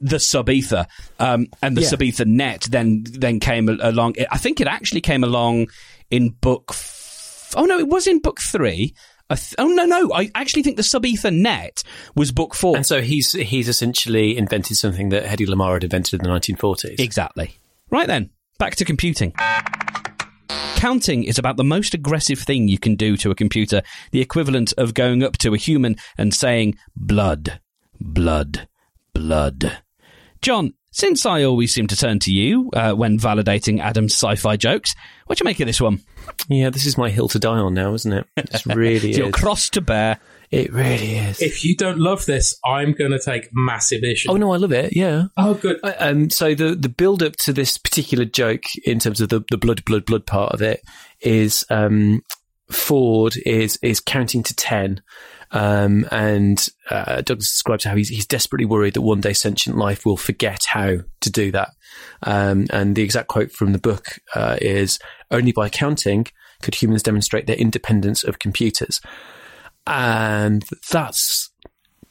the 0.00 0.18
sub 0.20 0.50
ether, 0.50 0.86
um, 1.18 1.46
and 1.62 1.76
the 1.76 1.80
Yeah. 1.82 1.88
sub 1.88 2.02
ether 2.02 2.24
net 2.24 2.66
then 2.70 3.04
then 3.08 3.40
came 3.40 3.68
along. 3.68 4.14
I 4.30 4.38
think 4.38 4.60
it 4.60 4.66
actually 4.66 5.00
came 5.00 5.24
along 5.24 5.68
in 6.10 6.30
book. 6.30 6.66
F- 6.70 7.54
oh 7.56 7.64
no, 7.64 7.78
it 7.78 7.88
was 7.88 8.06
in 8.06 8.18
book 8.20 8.40
three. 8.40 8.94
Th- 9.30 9.54
oh 9.58 9.68
no, 9.68 9.84
no, 9.86 10.12
I 10.12 10.30
actually 10.34 10.62
think 10.62 10.76
the 10.76 10.82
sub 10.82 11.04
ether 11.06 11.30
net 11.30 11.82
was 12.14 12.30
book 12.30 12.54
four. 12.54 12.76
And 12.76 12.84
so 12.86 13.00
he's 13.00 13.32
he's 13.32 13.68
essentially 13.68 14.36
invented 14.36 14.76
something 14.76 15.08
that 15.08 15.24
Hedy 15.24 15.46
Lamarr 15.48 15.74
had 15.74 15.84
invented 15.84 16.20
in 16.20 16.24
the 16.24 16.30
1940s. 16.30 17.00
Exactly. 17.00 17.56
Right 17.90 18.06
then, 18.06 18.30
back 18.58 18.76
to 18.76 18.84
computing. 18.84 19.32
Counting 20.76 21.24
is 21.24 21.38
about 21.38 21.56
the 21.56 21.64
most 21.64 21.94
aggressive 21.94 22.38
thing 22.38 22.68
you 22.68 22.78
can 22.78 22.96
do 22.96 23.16
to 23.16 23.30
a 23.30 23.34
computer, 23.34 23.82
the 24.12 24.20
equivalent 24.20 24.74
of 24.76 24.92
going 24.92 25.22
up 25.22 25.38
to 25.38 25.54
a 25.54 25.56
human 25.56 25.96
and 26.18 26.34
saying, 26.34 26.76
blood, 26.94 27.60
blood, 28.00 28.68
blood. 29.12 29.78
John, 30.42 30.74
since 30.90 31.26
I 31.26 31.42
always 31.42 31.74
seem 31.74 31.86
to 31.88 31.96
turn 31.96 32.18
to 32.20 32.32
you 32.32 32.70
uh, 32.72 32.94
when 32.94 33.18
validating 33.18 33.80
Adam's 33.80 34.14
sci 34.14 34.34
fi 34.36 34.56
jokes, 34.56 34.94
what 35.26 35.38
do 35.38 35.42
you 35.42 35.44
make 35.44 35.60
of 35.60 35.66
this 35.66 35.80
one? 35.80 36.00
Yeah, 36.48 36.70
this 36.70 36.86
is 36.86 36.96
my 36.96 37.10
hill 37.10 37.28
to 37.28 37.38
die 37.38 37.58
on 37.58 37.74
now, 37.74 37.92
isn't 37.94 38.12
it? 38.12 38.26
It 38.36 38.66
really 38.74 39.10
It's 39.10 39.18
your 39.18 39.30
cross 39.30 39.68
to 39.70 39.80
bear. 39.80 40.18
It 40.50 40.72
really 40.72 41.16
is. 41.16 41.42
If 41.42 41.64
you 41.64 41.76
don't 41.76 41.98
love 41.98 42.24
this, 42.24 42.58
I'm 42.64 42.92
going 42.92 43.10
to 43.10 43.18
take 43.18 43.48
massive 43.52 44.04
issue. 44.04 44.30
oh 44.30 44.36
no, 44.36 44.52
I 44.52 44.56
love 44.58 44.72
it. 44.72 44.96
Yeah. 44.96 45.24
Oh, 45.36 45.54
good. 45.54 45.78
Uh, 45.82 45.92
Um, 45.98 46.30
so 46.30 46.54
the 46.54 46.74
the 46.76 46.88
build 46.88 47.22
up 47.22 47.34
to 47.38 47.52
this 47.52 47.76
particular 47.78 48.24
joke 48.24 48.62
in 48.84 48.98
terms 49.00 49.20
of 49.20 49.28
the, 49.28 49.44
the 49.50 49.58
blood 49.58 49.84
blood 49.84 50.04
blood 50.06 50.24
part 50.24 50.52
of 50.52 50.62
it 50.62 50.82
is 51.20 51.64
um, 51.68 52.22
Ford 52.70 53.36
is 53.44 53.76
is 53.82 54.00
counting 54.00 54.42
to 54.44 54.54
ten, 54.54 55.02
um, 55.52 56.06
and 56.10 56.66
uh, 56.90 57.20
Douglas 57.22 57.50
describes 57.50 57.84
how 57.84 57.96
he's 57.96 58.08
he's 58.08 58.26
desperately 58.26 58.66
worried 58.66 58.94
that 58.94 59.02
one 59.02 59.20
day 59.20 59.32
sentient 59.32 59.76
life 59.76 60.04
will 60.04 60.16
forget 60.16 60.60
how 60.66 60.98
to 61.20 61.30
do 61.30 61.50
that. 61.52 61.70
Um, 62.22 62.66
and 62.70 62.96
the 62.96 63.02
exact 63.02 63.28
quote 63.28 63.52
from 63.52 63.72
the 63.72 63.78
book 63.78 64.18
uh, 64.34 64.58
is: 64.60 64.98
"Only 65.30 65.52
by 65.52 65.68
counting 65.68 66.26
could 66.62 66.74
humans 66.74 67.02
demonstrate 67.02 67.46
their 67.46 67.56
independence 67.56 68.24
of 68.24 68.38
computers." 68.38 69.00
And 69.86 70.64
that's 70.90 71.50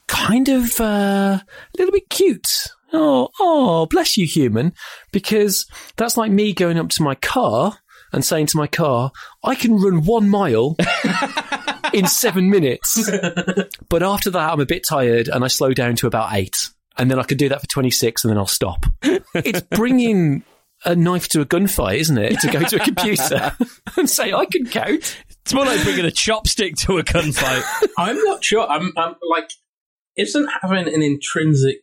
kind 0.08 0.48
of 0.48 0.80
uh, 0.80 1.38
a 1.40 1.44
little 1.78 1.92
bit 1.92 2.08
cute. 2.08 2.68
Oh, 2.92 3.28
oh, 3.40 3.86
bless 3.86 4.16
you, 4.16 4.26
human. 4.26 4.72
Because 5.12 5.66
that's 5.96 6.16
like 6.16 6.30
me 6.30 6.52
going 6.52 6.78
up 6.78 6.88
to 6.90 7.02
my 7.02 7.14
car 7.16 7.78
and 8.12 8.24
saying 8.24 8.46
to 8.46 8.56
my 8.56 8.66
car, 8.66 9.12
I 9.44 9.54
can 9.54 9.76
run 9.76 10.04
one 10.04 10.28
mile 10.28 10.76
in 11.92 12.06
seven 12.06 12.50
minutes. 12.50 13.10
But 13.88 14.02
after 14.02 14.30
that, 14.30 14.52
I'm 14.52 14.60
a 14.60 14.66
bit 14.66 14.84
tired 14.88 15.28
and 15.28 15.44
I 15.44 15.48
slow 15.48 15.72
down 15.72 15.96
to 15.96 16.06
about 16.06 16.32
eight. 16.34 16.70
And 16.98 17.10
then 17.10 17.18
I 17.18 17.24
can 17.24 17.36
do 17.36 17.48
that 17.50 17.60
for 17.60 17.66
26 17.66 18.24
and 18.24 18.30
then 18.30 18.38
I'll 18.38 18.46
stop. 18.46 18.86
It's 19.34 19.60
bringing 19.60 20.44
a 20.84 20.94
knife 20.94 21.28
to 21.28 21.40
a 21.40 21.46
gunfight, 21.46 21.96
isn't 21.96 22.18
it? 22.18 22.40
To 22.40 22.50
go 22.50 22.60
to 22.60 22.76
a 22.76 22.84
computer 22.84 23.52
and 23.96 24.08
say, 24.08 24.32
I 24.32 24.46
can 24.46 24.66
count. 24.66 25.16
It's 25.42 25.54
more 25.54 25.64
like 25.64 25.82
bringing 25.82 26.04
a 26.04 26.10
chopstick 26.10 26.76
to 26.86 26.98
a 26.98 27.02
gunfight. 27.02 27.88
I'm 27.98 28.22
not 28.24 28.44
sure. 28.44 28.66
I'm, 28.66 28.92
I'm 28.96 29.14
like, 29.30 29.50
isn't 30.16 30.48
having 30.62 30.92
an 30.92 31.02
intrinsic 31.02 31.80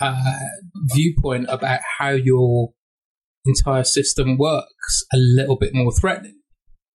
uh, 0.00 0.34
viewpoint 0.92 1.46
about 1.48 1.80
how 1.98 2.10
your 2.10 2.72
entire 3.44 3.84
system 3.84 4.38
works 4.38 5.04
a 5.12 5.16
little 5.16 5.56
bit 5.56 5.70
more 5.74 5.92
threatening? 5.92 6.40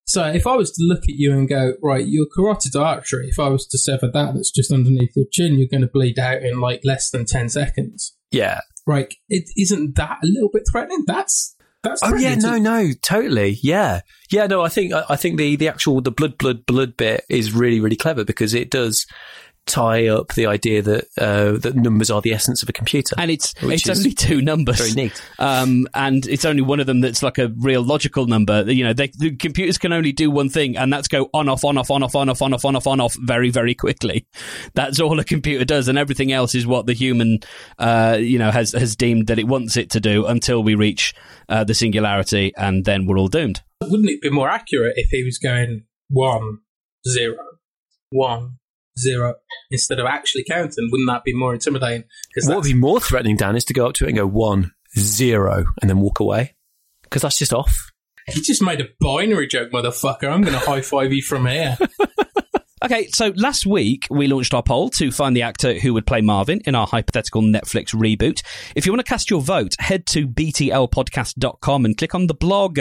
So 0.05 0.25
if 0.25 0.47
I 0.47 0.55
was 0.55 0.71
to 0.71 0.83
look 0.83 1.03
at 1.03 1.15
you 1.17 1.31
and 1.31 1.47
go, 1.47 1.73
right, 1.83 2.03
your 2.03 2.25
carotid 2.35 2.75
artery, 2.75 3.27
if 3.27 3.39
I 3.39 3.49
was 3.49 3.67
to 3.67 3.77
sever 3.77 4.09
that 4.12 4.33
that's 4.33 4.49
just 4.49 4.71
underneath 4.71 5.12
your 5.15 5.27
chin, 5.31 5.59
you're 5.59 5.67
going 5.67 5.81
to 5.81 5.88
bleed 5.88 6.17
out 6.17 6.41
in 6.41 6.59
like 6.59 6.81
less 6.83 7.12
than 7.12 7.25
10 7.25 7.49
seconds. 7.49 8.15
Yeah. 8.31 8.62
Right. 8.88 9.13
It 9.27 9.43
isn't 9.55 9.95
that 9.97 10.17
a 10.23 10.27
little 10.27 10.49
bit 10.51 10.63
threatening? 10.71 11.03
That's, 11.05 11.55
that's, 11.83 12.01
Oh 12.03 12.15
yeah, 12.15 12.35
no, 12.35 12.57
no, 12.57 12.91
totally, 13.03 13.57
yeah, 13.63 14.01
yeah, 14.31 14.47
no. 14.47 14.62
I 14.62 14.67
think 14.67 14.91
I 14.91 15.15
think 15.15 15.38
the 15.38 15.55
the 15.55 15.69
actual 15.69 16.01
the 16.01 16.12
blood, 16.12 16.38
blood, 16.38 16.65
blood 16.65 16.97
bit 16.97 17.23
is 17.29 17.53
really, 17.53 17.79
really 17.79 17.95
clever 17.95 18.25
because 18.25 18.53
it 18.53 18.69
does 18.69 19.05
tie 19.65 20.08
up 20.08 20.34
the 20.34 20.48
idea 20.48 20.82
that 20.82 21.06
uh, 21.17 21.52
that 21.60 21.76
numbers 21.76 22.10
are 22.10 22.22
the 22.22 22.34
essence 22.34 22.63
of 22.63 22.69
a 22.69 22.74
computer. 22.74 23.15
And 23.17 23.30
it's 23.32 23.54
it's 23.62 23.89
only 23.89 24.12
two 24.12 24.41
numbers. 24.41 24.80
very 24.80 24.91
neat. 24.91 25.22
Um, 25.38 25.88
and 25.93 26.26
it's 26.28 26.45
only 26.45 26.62
one 26.62 26.80
of 26.80 26.88
them 26.88 27.02
that's 27.02 27.24
like 27.24 27.38
a 27.38 27.50
real 27.58 27.82
logical 27.82 28.26
number. 28.26 28.69
You 28.72 28.84
know, 28.84 28.93
they, 28.93 29.12
the 29.17 29.36
computers 29.36 29.78
can 29.78 29.93
only 29.93 30.12
do 30.12 30.32
one 30.32 30.50
thing, 30.50 30.78
and 30.78 30.91
that's 30.91 31.08
go 31.08 31.30
on, 31.34 31.50
off, 31.50 31.63
on, 31.63 31.78
off, 31.78 31.91
on, 31.91 32.04
off, 32.04 32.15
on, 32.15 32.30
off, 32.30 32.41
on, 32.41 32.54
off, 32.54 32.65
on, 32.65 32.76
off, 32.76 32.88
on, 32.88 33.00
off 33.00 33.15
very, 33.22 33.50
very 33.50 33.76
quickly. 33.76 34.28
That's 34.74 35.00
all 35.00 35.19
a 35.19 35.24
computer 35.24 35.65
does, 35.65 35.88
and 35.88 35.98
everything 35.98 36.32
else 36.32 36.56
is 36.56 36.65
what 36.65 36.86
the 36.86 36.93
human, 36.93 37.39
uh, 37.78 38.17
you 38.19 38.39
know, 38.39 38.52
has 38.52 38.72
has 38.74 38.95
deemed 38.95 39.28
that 39.28 39.39
it 39.39 39.48
wants 39.48 39.78
it 39.78 39.89
to 39.91 40.00
do 40.00 40.26
until 40.26 40.63
we 40.63 40.76
reach 40.76 41.13
uh, 41.48 41.63
the 41.63 41.74
singularity, 41.74 42.54
and 42.58 42.86
then 42.86 43.06
we're 43.06 43.17
all 43.17 43.28
doomed. 43.28 43.62
Wouldn't 43.82 44.10
it 44.10 44.22
be 44.22 44.30
more 44.30 44.50
accurate 44.50 44.93
if 44.98 45.10
he 45.10 45.24
was 45.24 45.38
going 45.38 45.86
one, 46.10 46.60
zero, 47.08 47.38
one, 48.10 48.59
zero, 48.99 49.35
instead 49.71 49.99
of 49.99 50.05
actually 50.05 50.43
counting? 50.49 50.89
Wouldn't 50.91 51.09
that 51.09 51.23
be 51.23 51.33
more 51.33 51.53
intimidating? 51.53 52.03
Because 52.33 52.49
What 52.49 52.57
would 52.57 52.65
be 52.65 52.73
more 52.73 52.99
threatening, 52.99 53.35
Dan, 53.35 53.55
is 53.55 53.65
to 53.65 53.73
go 53.73 53.88
up 53.88 53.93
to 53.95 54.05
it 54.05 54.09
and 54.09 54.17
go 54.17 54.27
one, 54.27 54.71
zero, 54.97 55.65
and 55.81 55.89
then 55.89 55.99
walk 55.99 56.19
away 56.19 56.55
because 57.03 57.21
that's 57.21 57.38
just 57.38 57.53
off. 57.53 57.91
You 58.35 58.43
just 58.43 58.62
made 58.62 58.79
a 58.79 58.88
binary 58.99 59.47
joke, 59.47 59.71
motherfucker. 59.71 60.29
I'm 60.29 60.41
going 60.41 60.53
to 60.53 60.59
high 60.59 60.81
five 60.81 61.12
you 61.12 61.21
from 61.21 61.47
here. 61.47 61.77
Okay, 62.82 63.08
so 63.08 63.34
last 63.36 63.65
week 63.65 64.08
we 64.10 64.28
launched 64.28 64.54
our 64.54 64.63
poll 64.63 64.89
to 64.92 65.12
find 65.12 65.36
the 65.36 65.42
actor 65.42 65.74
who 65.74 65.94
would 65.94 66.06
play 66.06 66.22
Marvin 66.22 66.62
in 66.65 66.76
our 66.76 66.88
hypothetical 66.88 67.42
Netflix 67.42 67.94
reboot. 67.94 68.42
If 68.74 68.86
you 68.86 68.94
want 68.94 69.06
to 69.06 69.10
cast 69.10 69.30
your 69.30 69.42
vote, 69.42 69.76
head 69.80 70.06
to 70.08 70.26
btlpodcast.com 70.26 71.84
and 71.84 71.98
click 71.98 72.15
on 72.15 72.28
the 72.28 72.34
blog. 72.34 72.80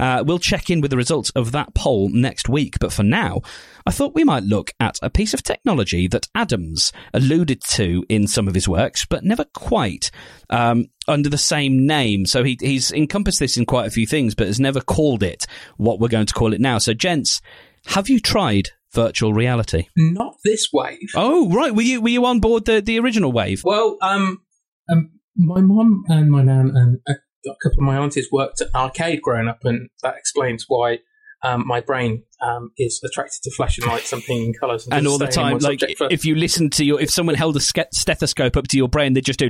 Uh, 0.00 0.24
we'll 0.26 0.40
check 0.40 0.68
in 0.68 0.80
with 0.80 0.90
the 0.90 0.96
results 0.96 1.30
of 1.36 1.52
that 1.52 1.74
poll 1.74 2.08
next 2.08 2.48
week. 2.48 2.80
But 2.80 2.92
for 2.92 3.04
now, 3.04 3.42
I 3.86 3.92
thought 3.92 4.16
we 4.16 4.24
might 4.24 4.42
look 4.42 4.72
at 4.80 4.98
a 5.00 5.10
piece 5.10 5.32
of 5.32 5.44
technology 5.44 6.08
that 6.08 6.26
Adams 6.34 6.92
alluded 7.14 7.62
to 7.68 8.04
in 8.08 8.26
some 8.26 8.48
of 8.48 8.54
his 8.54 8.66
works, 8.66 9.04
but 9.04 9.22
never 9.22 9.44
quite 9.44 10.10
um, 10.50 10.86
under 11.06 11.28
the 11.28 11.38
same 11.38 11.86
name. 11.86 12.26
So 12.26 12.42
he, 12.42 12.58
he's 12.60 12.90
encompassed 12.90 13.38
this 13.38 13.56
in 13.56 13.64
quite 13.64 13.86
a 13.86 13.92
few 13.92 14.08
things, 14.08 14.34
but 14.34 14.48
has 14.48 14.58
never 14.58 14.80
called 14.80 15.22
it 15.22 15.46
what 15.76 16.00
we're 16.00 16.08
going 16.08 16.26
to 16.26 16.34
call 16.34 16.52
it 16.52 16.60
now. 16.60 16.78
So, 16.78 16.94
gents, 16.94 17.40
have 17.84 18.08
you 18.08 18.18
tried 18.18 18.70
virtual 18.96 19.32
reality? 19.32 19.86
Not 19.96 20.34
this 20.44 20.68
wave. 20.72 21.10
Oh, 21.14 21.48
right. 21.50 21.72
Were 21.74 21.82
you 21.82 22.00
were 22.00 22.08
you 22.08 22.24
on 22.26 22.40
board 22.40 22.64
the, 22.64 22.80
the 22.80 22.98
original 22.98 23.30
wave? 23.30 23.62
Well, 23.64 23.96
um, 24.02 24.40
um, 24.90 25.10
my 25.36 25.60
mom 25.60 26.02
and 26.08 26.30
my 26.30 26.42
nan 26.42 26.72
and 26.74 26.98
a, 27.06 27.12
a 27.12 27.54
couple 27.62 27.78
of 27.78 27.86
my 27.86 27.96
aunties 27.98 28.28
worked 28.32 28.60
at 28.60 28.74
arcade 28.74 29.20
growing 29.22 29.46
up, 29.48 29.58
and 29.64 29.88
that 30.02 30.16
explains 30.16 30.64
why 30.66 30.98
um, 31.42 31.64
my 31.66 31.80
brain 31.80 32.22
um, 32.44 32.70
is 32.78 33.00
attracted 33.04 33.40
to 33.44 33.50
flashing 33.54 33.86
lights 33.86 34.12
and 34.12 34.22
pinging 34.24 34.54
colours. 34.58 34.86
And 34.90 35.04
just 35.04 35.06
all 35.12 35.18
the 35.18 35.26
time, 35.28 35.58
like 35.58 35.80
for- 35.96 36.08
if 36.10 36.24
you 36.24 36.34
listen 36.34 36.70
to 36.70 36.84
your, 36.84 37.00
if 37.00 37.10
someone 37.10 37.34
held 37.36 37.56
a 37.56 37.60
stethoscope 37.60 38.56
up 38.56 38.66
to 38.68 38.76
your 38.76 38.88
brain, 38.88 39.12
they 39.12 39.20
just 39.20 39.38
do. 39.38 39.48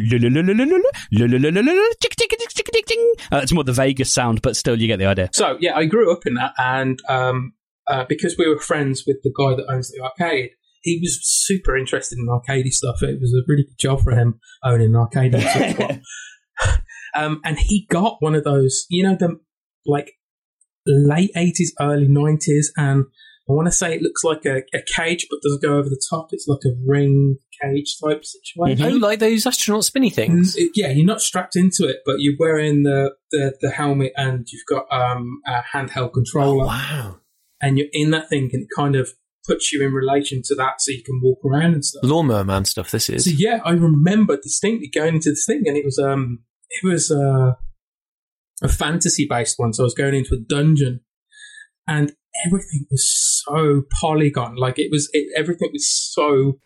Uh, 3.33 3.39
It's 3.43 3.53
more 3.53 3.65
the 3.65 3.73
Vegas 3.73 4.13
sound, 4.13 4.43
but 4.43 4.57
still, 4.57 4.79
you 4.81 4.87
get 4.87 4.99
the 4.99 5.07
idea. 5.07 5.31
So 5.33 5.57
yeah, 5.61 5.75
I 5.77 5.85
grew 5.87 6.13
up 6.13 6.27
in 6.27 6.35
that, 6.35 6.53
and 6.59 6.99
um, 7.09 7.53
uh, 7.89 8.05
because 8.09 8.37
we 8.39 8.49
were 8.49 8.59
friends 8.59 9.05
with 9.07 9.17
the 9.23 9.33
guy 9.39 9.55
that 9.57 9.71
owns 9.73 9.91
the 9.91 10.01
arcade, 10.03 10.51
he 10.83 10.99
was 11.03 11.19
super 11.23 11.77
interested 11.77 12.19
in 12.19 12.27
arcadey 12.29 12.71
stuff. 12.71 13.03
It 13.03 13.21
was 13.21 13.33
a 13.33 13.43
really 13.49 13.65
good 13.65 13.79
job 13.79 14.01
for 14.03 14.13
him 14.13 14.39
owning 14.65 14.95
an 14.95 14.97
arcade. 14.97 15.35
and 15.35 16.03
um, 17.17 17.41
and 17.45 17.59
he 17.59 17.87
got 17.91 18.17
one 18.21 18.35
of 18.35 18.45
those, 18.45 18.87
you 18.89 19.03
know, 19.03 19.17
the 19.19 19.39
like 19.87 20.13
late 20.87 21.31
eighties, 21.37 21.73
early 21.81 22.07
nineties, 22.09 22.73
and 22.77 23.05
I 23.49 23.53
want 23.53 23.67
to 23.67 23.73
say 23.73 23.95
it 23.95 24.03
looks 24.03 24.25
like 24.25 24.45
a, 24.45 24.59
a 24.75 24.83
cage, 24.97 25.27
but 25.31 25.39
doesn't 25.43 25.63
go 25.63 25.77
over 25.79 25.89
the 25.89 26.03
top. 26.11 26.29
It's 26.33 26.47
like 26.49 26.61
a 26.67 26.75
ring 26.85 27.37
cage 27.63 27.97
type 28.05 28.23
situation. 28.25 28.85
Oh, 28.85 28.97
like 28.97 29.21
those 29.21 29.47
astronaut 29.47 29.85
spinny 29.85 30.11
things. 30.11 30.57
Mm, 30.57 30.63
it- 30.63 30.73
yeah, 30.75 30.89
you're 30.91 31.07
not 31.07 31.21
strapped 31.23 31.55
into 31.57 31.87
it, 31.89 31.99
but 32.05 32.17
you're 32.19 32.35
wearing 32.39 32.83
the, 32.83 33.13
the, 33.31 33.55
the 33.61 33.71
helmet 33.71 34.13
and 34.17 34.47
you've 34.51 34.67
got 34.69 34.87
um, 34.93 35.41
a 35.47 35.63
handheld 35.77 36.13
controller, 36.13 36.65
Oh, 36.65 36.67
wow. 36.67 37.17
And 37.61 37.79
you're 37.79 37.89
in 37.93 38.11
that 38.11 38.29
thing, 38.29 38.51
and 38.53 38.63
it 38.63 38.69
kind 38.77 38.97
of 38.97 39.11
puts 39.47 39.73
you 39.73 39.85
in 39.87 39.93
relation 39.93 40.43
to 40.45 40.55
that, 40.57 40.81
so 40.81 40.91
you 40.91 41.03
can 41.05 41.21
walk 41.23 41.39
around 41.45 41.75
and 41.75 41.85
stuff. 41.85 42.03
Lawnmower 42.05 42.45
man 42.45 42.65
stuff, 42.65 42.91
this 42.91 43.09
is. 43.09 43.25
So 43.25 43.31
is. 43.31 43.41
yeah, 43.41 43.61
I 43.65 43.73
remember 43.73 44.37
distinctly 44.37 44.91
going 44.93 45.15
into 45.17 45.31
this 45.31 45.47
thing, 45.47 45.63
and 45.67 45.77
it 45.77 45.85
was 45.85 45.99
um, 45.99 46.41
it 46.71 46.87
was 46.87 47.11
uh, 47.11 47.53
a 48.63 48.69
fantasy 48.69 49.27
based 49.29 49.55
one. 49.59 49.73
So 49.73 49.83
I 49.83 49.87
was 49.87 49.95
going 49.95 50.15
into 50.15 50.35
a 50.35 50.39
dungeon, 50.39 51.01
and 51.87 52.13
everything 52.47 52.87
was 52.91 53.43
so 53.47 53.83
polygon, 54.01 54.57
like 54.57 54.79
it 54.79 54.89
was, 54.91 55.09
it, 55.13 55.29
everything 55.37 55.71
was 55.73 55.89
so 55.89 56.59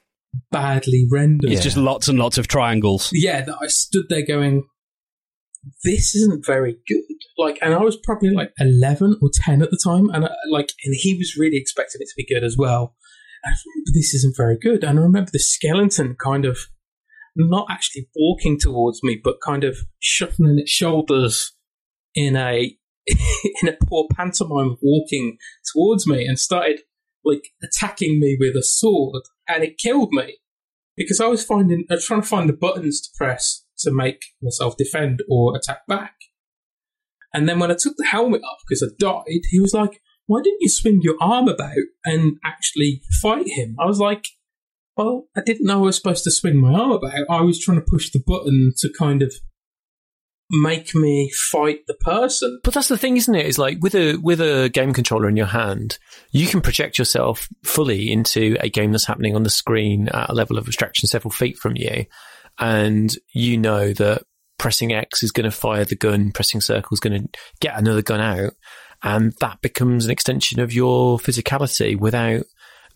badly 0.51 1.07
rendered. 1.11 1.51
It's 1.51 1.61
Yeah. 1.61 1.65
just 1.65 1.77
lots 1.77 2.09
and 2.09 2.19
lots 2.19 2.39
of 2.39 2.49
triangles. 2.49 3.11
yeah, 3.13 3.43
that 3.43 3.57
I 3.63 3.67
stood 3.67 4.07
there 4.09 4.25
going, 4.27 4.65
this 5.85 6.15
isn't 6.15 6.47
very 6.47 6.77
good. 6.89 7.17
Like, 7.37 7.59
and 7.63 7.75
I 7.75 7.79
was 7.79 7.99
probably 8.03 8.31
like 8.31 8.53
11 8.59 9.19
or 9.23 9.31
10 9.33 9.63
at 9.63 9.71
the 9.71 9.81
time. 9.83 10.09
And 10.11 10.25
I, 10.25 10.31
like, 10.51 10.73
and 10.85 10.95
he 10.99 11.15
was 11.15 11.37
really 11.39 11.57
expecting 11.57 12.01
it 12.01 12.07
to 12.07 12.15
be 12.17 12.27
good 12.27 12.45
as 12.45 12.57
well. 12.57 12.95
And 13.45 13.55
remember 13.67 13.91
this 13.95 14.15
isn't 14.15 14.37
very 14.37 14.59
good. 14.59 14.85
And 14.85 14.99
I 14.99 15.03
remember 15.03 15.31
the 15.33 15.39
skeleton 15.39 16.17
kind 16.23 16.45
of 16.45 16.59
not 17.37 17.67
actually 17.71 18.09
walking 18.17 18.59
towards 18.59 19.03
me, 19.03 19.21
but 19.23 19.41
kind 19.45 19.65
of 19.65 19.79
shuffling 19.99 20.59
its 20.59 20.71
shoulders 20.71 21.53
in 22.15 22.37
a, 22.37 22.77
in 23.63 23.69
a 23.69 23.77
poor 23.87 24.07
pantomime 24.15 24.77
walking 24.83 25.39
towards 25.73 26.07
me 26.07 26.27
and 26.27 26.39
started 26.39 26.81
like 27.25 27.49
attacking 27.63 28.19
me 28.19 28.37
with 28.39 28.57
a 28.57 28.63
sword. 28.63 29.23
And 29.49 29.63
it 29.63 29.79
killed 29.79 30.11
me 30.13 30.39
because 30.97 31.21
I 31.21 31.27
was 31.27 31.45
finding, 31.45 31.85
I 31.91 31.95
was 31.95 32.07
trying 32.07 32.23
to 32.23 32.27
find 32.27 32.49
the 32.49 32.55
buttons 32.55 33.01
to 33.03 33.09
press 33.17 33.65
to 33.81 33.93
make 33.93 34.23
myself 34.43 34.77
defend 34.77 35.23
or 35.29 35.57
attack 35.57 35.87
back. 35.87 36.15
And 37.33 37.49
then 37.49 37.59
when 37.59 37.71
I 37.71 37.75
took 37.75 37.95
the 37.97 38.07
helmet 38.07 38.43
off 38.43 38.61
because 38.69 38.83
I 38.83 38.95
died, 38.99 39.43
he 39.51 39.61
was 39.61 39.75
like, 39.75 40.01
"Why 40.27 40.41
didn't 40.43 40.61
you 40.61 40.69
swing 40.69 41.01
your 41.03 41.17
arm 41.21 41.49
about 41.49 41.77
and 42.05 42.37
actually 42.45 43.03
fight 43.23 43.49
him?" 43.49 43.77
I 43.79 43.87
was 43.87 44.01
like, 44.01 44.25
"Well, 44.97 45.29
I 45.37 45.41
didn't 45.41 45.67
know 45.67 45.83
I 45.83 45.87
was 45.87 45.97
supposed 45.97 46.25
to 46.25 46.31
swing 46.31 46.57
my 46.57 46.73
arm 46.73 46.93
about. 46.93 47.31
I 47.31 47.41
was 47.43 47.61
trying 47.61 47.79
to 47.79 47.87
push 47.87 48.11
the 48.11 48.23
button 48.25 48.73
to 48.79 48.93
kind 48.99 49.23
of 49.23 49.33
make 50.51 50.93
me 50.95 51.31
fight 51.31 51.87
the 51.87 51.95
person." 51.95 52.59
But 52.65 52.75
that's 52.75 52.89
the 52.89 52.99
thing, 52.99 53.17
isn't 53.17 53.35
it? 53.35 53.47
Is 53.47 53.59
like 53.59 53.79
with 53.81 53.95
a 53.95 54.17
with 54.17 54.41
a 54.41 54.69
game 54.69 54.93
controller 54.93 55.29
in 55.29 55.37
your 55.37 55.47
hand, 55.47 55.99
you 56.33 56.49
can 56.49 56.61
project 56.61 56.99
yourself 56.99 57.49
fully 57.63 58.11
into 58.11 58.57
a 58.61 58.69
game 58.69 58.91
that's 58.91 59.07
happening 59.07 59.37
on 59.37 59.45
the 59.45 59.51
screen 59.51 60.09
at 60.09 60.31
a 60.31 60.35
level 60.35 60.59
of 60.59 60.67
abstraction 60.67 61.07
several 61.07 61.31
feet 61.31 61.59
from 61.59 61.77
you, 61.77 62.07
and 62.61 63.17
you 63.33 63.57
know 63.57 63.93
that 63.95 64.23
pressing 64.59 64.93
X 64.93 65.23
is 65.23 65.33
going 65.33 65.45
to 65.45 65.51
fire 65.51 65.85
the 65.85 65.97
gun, 65.97 66.33
pressing 66.33 66.61
circle 66.61 66.95
is 66.95 67.01
going 67.01 67.23
to 67.23 67.29
get 67.61 67.79
another 67.79 68.03
gun 68.03 68.21
out, 68.21 68.53
and 69.03 69.33
that 69.41 69.61
becomes 69.63 70.05
an 70.05 70.11
extension 70.11 70.61
of 70.61 70.73
your 70.73 71.19
physicality 71.19 71.99
without 71.99 72.45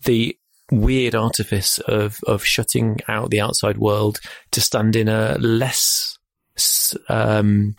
the 0.03 0.37
weird 0.71 1.15
artifice 1.15 1.79
of 1.79 2.19
of 2.27 2.43
shutting 2.43 2.99
out 3.07 3.29
the 3.29 3.41
outside 3.41 3.77
world 3.77 4.19
to 4.51 4.61
stand 4.61 4.95
in 4.95 5.07
a 5.07 5.37
less 5.39 6.17
um, 7.09 7.75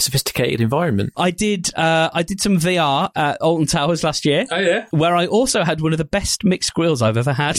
sophisticated 0.00 0.60
environment. 0.60 1.12
I 1.16 1.30
did. 1.30 1.74
Uh, 1.74 2.10
I 2.12 2.22
did 2.22 2.40
some 2.40 2.58
VR 2.58 3.10
at 3.14 3.40
Alton 3.40 3.66
Towers 3.66 4.02
last 4.02 4.24
year. 4.24 4.46
Oh 4.50 4.58
yeah. 4.58 4.86
Where 4.90 5.14
I 5.14 5.26
also 5.26 5.64
had 5.64 5.80
one 5.80 5.92
of 5.92 5.98
the 5.98 6.04
best 6.04 6.44
mixed 6.44 6.74
grills 6.74 7.02
I've 7.02 7.16
ever 7.16 7.32
had. 7.32 7.58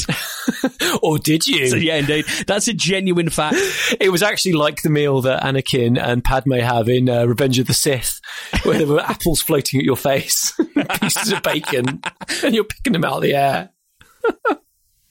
or 1.01 1.17
did 1.17 1.47
you? 1.47 1.67
so 1.67 1.75
yeah, 1.75 1.97
indeed, 1.97 2.25
that's 2.47 2.67
a 2.67 2.73
genuine 2.73 3.29
fact. 3.29 3.57
It 3.99 4.11
was 4.11 4.23
actually 4.23 4.53
like 4.53 4.81
the 4.81 4.89
meal 4.89 5.21
that 5.21 5.43
Anakin 5.43 6.01
and 6.01 6.23
Padme 6.23 6.53
have 6.53 6.89
in 6.89 7.09
uh, 7.09 7.25
Revenge 7.25 7.59
of 7.59 7.67
the 7.67 7.73
Sith, 7.73 8.19
where 8.63 8.77
there 8.77 8.87
were 8.87 8.99
apples 9.11 9.41
floating 9.41 9.79
at 9.79 9.85
your 9.85 9.97
face, 9.97 10.53
pieces 10.99 11.31
of 11.31 11.43
bacon, 11.43 12.01
and 12.43 12.55
you're 12.55 12.63
picking 12.63 12.93
them 12.93 13.05
out 13.05 13.17
of 13.17 13.21
the 13.21 13.35
air. 13.35 13.69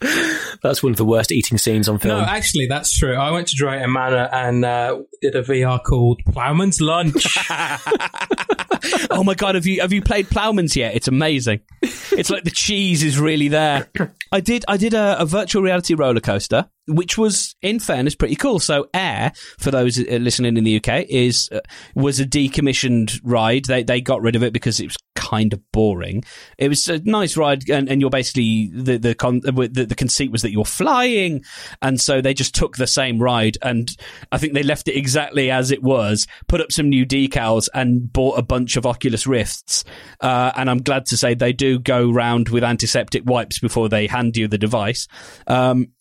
That's 0.62 0.82
one 0.82 0.92
of 0.92 0.96
the 0.98 1.04
worst 1.04 1.32
eating 1.32 1.58
scenes 1.58 1.88
on 1.88 1.98
film. 1.98 2.20
No, 2.20 2.24
actually, 2.24 2.66
that's 2.66 2.96
true. 2.96 3.14
I 3.14 3.30
went 3.30 3.48
to 3.48 3.56
Drayton 3.56 3.92
Manor 3.92 4.28
and 4.32 4.64
uh, 4.64 5.02
did 5.20 5.34
a 5.34 5.42
VR 5.42 5.82
called 5.82 6.20
Plowman's 6.26 6.80
Lunch. 6.80 7.38
oh 9.10 9.24
my 9.24 9.34
god, 9.34 9.54
have 9.54 9.66
you 9.66 9.80
have 9.80 9.92
you 9.92 10.02
played 10.02 10.28
Plowman's 10.28 10.76
yet? 10.76 10.94
It's 10.94 11.08
amazing. 11.08 11.60
It's 11.82 12.30
like 12.30 12.44
the 12.44 12.50
cheese 12.50 13.02
is 13.02 13.18
really 13.18 13.48
there. 13.48 13.88
I 14.32 14.40
did 14.40 14.64
I 14.68 14.76
did 14.76 14.94
a, 14.94 15.20
a 15.20 15.26
virtual 15.26 15.62
reality 15.62 15.94
roller 15.94 16.20
coaster, 16.20 16.68
which 16.86 17.16
was, 17.16 17.54
in 17.62 17.78
fairness, 17.78 18.14
pretty 18.14 18.36
cool. 18.36 18.58
So 18.58 18.88
Air, 18.92 19.32
for 19.58 19.70
those 19.70 19.98
uh, 19.98 20.16
listening 20.16 20.56
in 20.56 20.64
the 20.64 20.76
UK, 20.76 21.06
is 21.08 21.48
uh, 21.52 21.60
was 21.94 22.20
a 22.20 22.26
decommissioned 22.26 23.20
ride. 23.22 23.66
They 23.66 23.82
they 23.82 24.00
got 24.00 24.22
rid 24.22 24.36
of 24.36 24.42
it 24.42 24.52
because 24.52 24.80
it 24.80 24.86
was 24.86 24.96
kind 25.14 25.52
of 25.52 25.60
boring. 25.72 26.24
It 26.58 26.68
was 26.68 26.88
a 26.88 26.98
nice 27.00 27.36
ride, 27.36 27.68
and, 27.70 27.88
and 27.88 28.00
you're 28.00 28.10
basically 28.10 28.70
the 28.72 28.98
the, 28.98 29.14
con, 29.14 29.40
the 29.40 29.86
the 29.88 29.94
conceit 29.94 30.32
was 30.32 30.42
that 30.42 30.52
you're 30.52 30.64
flying, 30.64 31.44
and 31.80 32.00
so 32.00 32.20
they 32.20 32.34
just 32.34 32.54
took 32.54 32.76
the 32.76 32.86
same 32.86 33.20
ride, 33.20 33.56
and 33.62 33.94
I 34.32 34.38
think 34.38 34.54
they 34.54 34.62
left 34.62 34.88
it 34.88 34.96
exactly 34.96 35.50
as 35.50 35.70
it 35.70 35.82
was, 35.82 36.26
put 36.48 36.60
up 36.60 36.72
some 36.72 36.88
new 36.88 37.06
decals, 37.06 37.68
and 37.74 38.12
bought 38.12 38.38
a 38.38 38.42
bunch 38.42 38.69
of 38.76 38.86
Oculus 38.86 39.26
Rifts. 39.26 39.84
Uh, 40.20 40.52
and 40.56 40.70
I'm 40.70 40.82
glad 40.82 41.06
to 41.06 41.16
say 41.16 41.34
they 41.34 41.52
do 41.52 41.78
go 41.78 42.10
round 42.10 42.48
with 42.48 42.64
antiseptic 42.64 43.22
wipes 43.24 43.58
before 43.58 43.88
they 43.88 44.06
hand 44.06 44.36
you 44.36 44.48
the 44.48 44.58
device. 44.58 45.08
Um, 45.46 45.92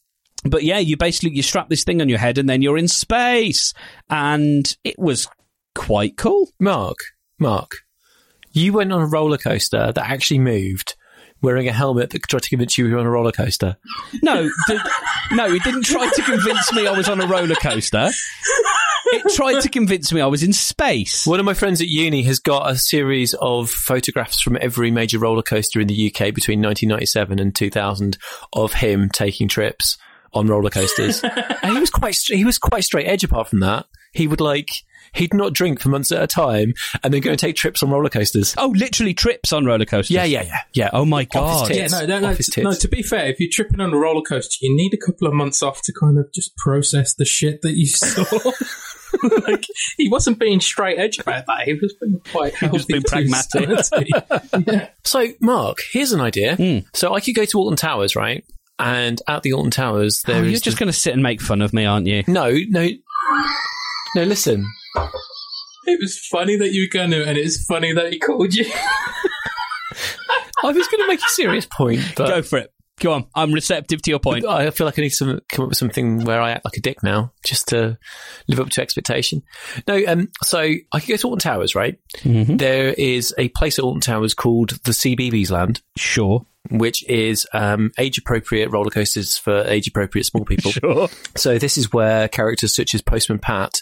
but 0.43 0.63
yeah, 0.63 0.79
you 0.79 0.97
basically 0.97 1.35
you 1.35 1.43
strap 1.43 1.69
this 1.69 1.83
thing 1.83 2.01
on 2.01 2.09
your 2.09 2.19
head 2.19 2.37
and 2.37 2.49
then 2.49 2.61
you're 2.61 2.77
in 2.77 2.87
space, 2.87 3.73
and 4.09 4.75
it 4.83 4.97
was 4.97 5.27
quite 5.75 6.17
cool. 6.17 6.49
Mark, 6.59 6.97
Mark, 7.39 7.77
you 8.51 8.73
went 8.73 8.93
on 8.93 9.01
a 9.01 9.05
roller 9.05 9.37
coaster 9.37 9.91
that 9.91 10.09
actually 10.09 10.39
moved, 10.39 10.95
wearing 11.41 11.67
a 11.67 11.73
helmet 11.73 12.11
that 12.11 12.23
tried 12.23 12.43
to 12.43 12.49
convince 12.49 12.77
you 12.77 12.87
you 12.87 12.93
were 12.93 12.99
on 12.99 13.05
a 13.05 13.11
roller 13.11 13.31
coaster. 13.31 13.77
No, 14.23 14.49
did, 14.67 14.81
no, 15.31 15.45
it 15.53 15.63
didn't 15.63 15.83
try 15.83 16.09
to 16.09 16.21
convince 16.21 16.73
me 16.73 16.87
I 16.87 16.97
was 16.97 17.09
on 17.09 17.21
a 17.21 17.27
roller 17.27 17.55
coaster. 17.55 18.09
It 19.11 19.35
tried 19.35 19.61
to 19.61 19.69
convince 19.69 20.11
me 20.13 20.21
I 20.21 20.27
was 20.27 20.43
in 20.43 20.53
space. 20.53 21.25
One 21.25 21.39
of 21.39 21.45
my 21.45 21.53
friends 21.53 21.81
at 21.81 21.87
uni 21.87 22.23
has 22.23 22.39
got 22.39 22.69
a 22.69 22.77
series 22.77 23.33
of 23.35 23.69
photographs 23.69 24.41
from 24.41 24.57
every 24.61 24.91
major 24.91 25.19
roller 25.19 25.41
coaster 25.41 25.79
in 25.79 25.87
the 25.87 26.07
UK 26.07 26.33
between 26.33 26.61
1997 26.61 27.39
and 27.39 27.55
2000 27.55 28.17
of 28.53 28.73
him 28.73 29.09
taking 29.09 29.47
trips 29.47 29.97
on 30.33 30.47
roller 30.47 30.69
coasters. 30.69 31.23
and 31.23 31.73
he 31.73 31.79
was 31.79 31.89
quite 31.89 32.17
he 32.27 32.45
was 32.45 32.57
quite 32.57 32.83
straight 32.83 33.07
edge. 33.07 33.23
Apart 33.23 33.49
from 33.49 33.61
that, 33.61 33.85
he 34.13 34.27
would 34.27 34.41
like 34.41 34.67
he'd 35.13 35.33
not 35.33 35.53
drink 35.53 35.79
for 35.79 35.89
months 35.89 36.11
at 36.11 36.21
a 36.21 36.27
time 36.27 36.73
and 37.03 37.13
then 37.13 37.21
go 37.21 37.31
and 37.31 37.39
take 37.39 37.55
trips 37.55 37.81
on 37.81 37.89
roller 37.89 38.09
coasters. 38.09 38.53
Oh, 38.57 38.67
literally 38.67 39.13
trips 39.13 39.51
on 39.51 39.65
roller 39.65 39.85
coasters. 39.85 40.11
Yeah, 40.11 40.23
yeah, 40.23 40.43
yeah, 40.43 40.59
yeah. 40.73 40.89
Oh 40.93 41.05
my 41.05 41.25
god. 41.25 41.67
his 41.67 41.77
yeah, 41.77 41.83
tits. 41.83 41.93
no, 41.93 42.05
no, 42.05 42.19
no, 42.19 42.29
Off 42.29 42.37
his 42.37 42.47
tits. 42.47 42.63
no. 42.63 42.73
To 42.73 42.87
be 42.87 43.01
fair, 43.01 43.27
if 43.27 43.39
you're 43.39 43.49
tripping 43.51 43.79
on 43.79 43.93
a 43.93 43.97
roller 43.97 44.21
coaster, 44.21 44.57
you 44.61 44.75
need 44.75 44.93
a 44.93 44.97
couple 44.97 45.27
of 45.27 45.33
months 45.33 45.63
off 45.63 45.81
to 45.83 45.93
kind 45.99 46.17
of 46.17 46.31
just 46.33 46.55
process 46.57 47.13
the 47.15 47.25
shit 47.25 47.61
that 47.61 47.73
you 47.73 47.87
saw. 47.87 48.23
like 49.47 49.65
he 49.97 50.09
wasn't 50.09 50.39
being 50.39 50.59
straight 50.59 50.97
edge 50.99 51.19
about 51.19 51.45
that. 51.47 51.63
He 51.65 51.73
was 51.73 51.93
being 52.01 52.21
quite 52.31 52.53
healthy. 52.55 52.73
was 52.77 52.85
being 52.85 53.01
to 53.03 53.17
his 53.17 53.89
pragmatic. 53.89 54.67
yeah. 54.67 54.89
So, 55.03 55.27
Mark, 55.41 55.77
here's 55.91 56.11
an 56.11 56.21
idea. 56.21 56.55
Hmm. 56.55 56.79
So 56.93 57.13
I 57.13 57.19
could 57.19 57.35
go 57.35 57.45
to 57.45 57.57
Alton 57.57 57.77
Towers, 57.77 58.15
right? 58.15 58.43
And 58.77 59.21
at 59.27 59.43
the 59.43 59.53
Alton 59.53 59.71
Towers, 59.71 60.23
Oh, 60.27 60.31
there 60.33 60.43
is 60.45 60.51
you're 60.51 60.59
just 60.61 60.77
going 60.77 60.87
to 60.87 60.93
sit 60.93 61.13
and 61.13 61.21
make 61.23 61.41
fun 61.41 61.61
of 61.61 61.73
me, 61.73 61.85
aren't 61.85 62.07
you? 62.07 62.23
no, 62.27 62.49
no, 62.69 62.87
no. 64.15 64.23
Listen, 64.23 64.65
It 65.85 65.99
was 66.01 66.17
funny 66.31 66.55
that 66.57 66.71
you 66.71 66.83
were 66.83 66.97
going 66.99 67.11
to, 67.11 67.25
and 67.25 67.37
it's 67.37 67.65
funny 67.65 67.91
that 67.93 68.11
he 68.13 68.19
called 68.19 68.53
you. 68.53 68.65
I 70.63 70.67
was 70.71 70.87
going 70.87 71.01
to 71.01 71.07
make 71.07 71.19
a 71.19 71.29
serious 71.29 71.65
point, 71.65 72.01
but 72.15 72.27
Go 72.27 72.41
for 72.41 72.59
it. 72.59 72.73
Go 72.99 73.13
on. 73.13 73.25
I'm 73.35 73.53
receptive 73.53 74.01
to 74.01 74.09
your 74.09 74.19
point. 74.19 74.45
I 74.45 74.69
feel 74.71 74.85
like 74.85 74.99
I 74.99 75.03
need 75.03 75.13
to 75.13 75.41
come 75.49 75.63
up 75.63 75.69
with 75.69 75.77
something 75.77 76.23
where 76.25 76.41
I 76.41 76.51
act 76.51 76.65
like 76.65 76.77
a 76.77 76.81
dick 76.81 77.01
now, 77.03 77.31
just 77.45 77.69
to 77.69 77.97
live 78.47 78.59
up 78.59 78.69
to 78.69 78.81
expectation. 78.81 79.41
No, 79.87 80.01
um, 80.07 80.29
so 80.43 80.59
I 80.59 80.99
could 80.99 81.09
go 81.09 81.15
to 81.17 81.27
Alton 81.27 81.39
Towers, 81.39 81.75
right? 81.75 81.99
Mm-hmm. 82.19 82.57
There 82.57 82.89
is 82.89 83.33
a 83.37 83.49
place 83.49 83.79
at 83.79 83.85
Alton 83.85 84.01
Towers 84.01 84.33
called 84.33 84.71
the 84.83 84.91
CBeebies 84.91 85.49
Land, 85.51 85.81
Sure. 85.97 86.45
which 86.69 87.07
is 87.07 87.47
um, 87.53 87.91
age 87.97 88.17
appropriate 88.17 88.69
roller 88.71 88.89
coasters 88.91 89.37
for 89.37 89.61
age 89.65 89.87
appropriate 89.87 90.25
small 90.25 90.45
people. 90.45 90.71
Sure. 90.79 91.07
So 91.35 91.57
this 91.57 91.77
is 91.77 91.91
where 91.91 92.27
characters 92.27 92.75
such 92.75 92.93
as 92.93 93.01
Postman 93.01 93.39
Pat 93.39 93.81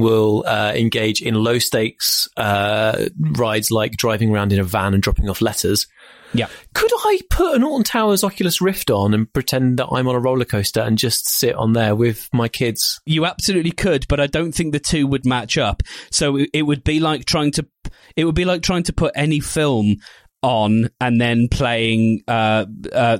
will 0.00 0.44
uh, 0.46 0.72
engage 0.74 1.22
in 1.22 1.34
low 1.34 1.58
stakes 1.58 2.28
uh, 2.36 3.06
rides 3.18 3.70
like 3.70 3.92
driving 3.92 4.30
around 4.30 4.52
in 4.52 4.58
a 4.60 4.64
van 4.64 4.94
and 4.94 5.02
dropping 5.02 5.28
off 5.28 5.40
letters. 5.40 5.86
Yeah. 6.32 6.46
Could 6.74 6.92
I 6.94 7.20
put 7.28 7.56
an 7.56 7.64
Alton 7.64 7.82
Towers 7.82 8.22
Oculus 8.22 8.60
Rift 8.60 8.88
on 8.90 9.14
and 9.14 9.32
pretend 9.32 9.78
that 9.80 9.88
I'm 9.90 10.06
on 10.06 10.14
a 10.14 10.20
roller 10.20 10.44
coaster 10.44 10.80
and 10.80 10.96
just 10.96 11.28
sit 11.28 11.56
on 11.56 11.72
there 11.72 11.96
with 11.96 12.28
my 12.32 12.46
kids? 12.46 13.00
You 13.04 13.26
absolutely 13.26 13.72
could, 13.72 14.06
but 14.08 14.20
I 14.20 14.28
don't 14.28 14.52
think 14.52 14.72
the 14.72 14.78
two 14.78 15.08
would 15.08 15.26
match 15.26 15.58
up. 15.58 15.82
So 16.12 16.36
it- 16.36 16.50
it 16.52 16.62
would 16.62 16.84
be 16.84 17.00
like 17.00 17.24
trying 17.24 17.50
to, 17.52 17.66
it 18.14 18.24
would 18.26 18.36
be 18.36 18.44
like 18.44 18.62
trying 18.62 18.84
to 18.84 18.92
put 18.92 19.12
any 19.16 19.40
film 19.40 19.96
on 20.42 20.88
and 21.00 21.20
then 21.20 21.48
playing 21.48 22.22
uh, 22.28 22.64
uh, 22.92 23.18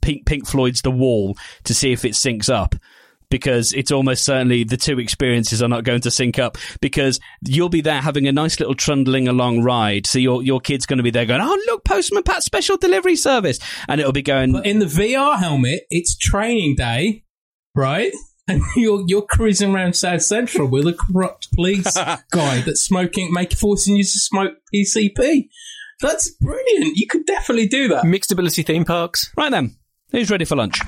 Pink 0.00 0.24
Pink 0.24 0.46
Floyd's 0.46 0.82
The 0.82 0.90
Wall 0.92 1.36
to 1.64 1.74
see 1.74 1.92
if 1.92 2.04
it 2.04 2.12
syncs 2.12 2.48
up. 2.48 2.74
Because 3.28 3.72
it's 3.72 3.90
almost 3.90 4.24
certainly 4.24 4.64
the 4.64 4.76
two 4.76 4.98
experiences 4.98 5.62
are 5.62 5.68
not 5.68 5.84
going 5.84 6.00
to 6.02 6.10
sync 6.10 6.38
up. 6.38 6.58
Because 6.80 7.20
you'll 7.42 7.68
be 7.68 7.80
there 7.80 8.00
having 8.00 8.26
a 8.26 8.32
nice 8.32 8.58
little 8.60 8.74
trundling 8.74 9.28
along 9.28 9.62
ride. 9.62 10.06
So 10.06 10.18
your 10.18 10.42
your 10.42 10.60
kid's 10.60 10.86
going 10.86 10.98
to 10.98 11.02
be 11.02 11.10
there 11.10 11.26
going, 11.26 11.40
"Oh 11.40 11.62
look, 11.66 11.84
Postman 11.84 12.22
Pat 12.22 12.42
special 12.42 12.76
delivery 12.76 13.16
service," 13.16 13.58
and 13.88 14.00
it'll 14.00 14.12
be 14.12 14.22
going, 14.22 14.52
But 14.52 14.66
in 14.66 14.78
the 14.78 14.86
VR 14.86 15.38
helmet, 15.38 15.82
it's 15.90 16.16
training 16.16 16.76
day, 16.76 17.24
right? 17.74 18.12
And 18.48 18.62
you're 18.76 19.02
you're 19.08 19.26
cruising 19.26 19.74
around 19.74 19.94
South 19.94 20.22
Central 20.22 20.68
with 20.68 20.86
a 20.86 20.92
corrupt 20.92 21.52
police 21.52 21.92
guy 22.30 22.60
that's 22.60 22.80
smoking, 22.80 23.32
making 23.32 23.56
forcing 23.56 23.96
you 23.96 24.04
to 24.04 24.08
smoke 24.08 24.52
PCP. 24.72 25.48
That's 26.00 26.30
brilliant. 26.40 26.96
You 26.96 27.08
could 27.08 27.26
definitely 27.26 27.66
do 27.66 27.88
that. 27.88 28.04
Mixed 28.04 28.30
ability 28.30 28.62
theme 28.62 28.84
parks. 28.84 29.32
Right 29.36 29.50
then, 29.50 29.76
who's 30.12 30.30
ready 30.30 30.44
for 30.44 30.54
lunch? 30.54 30.78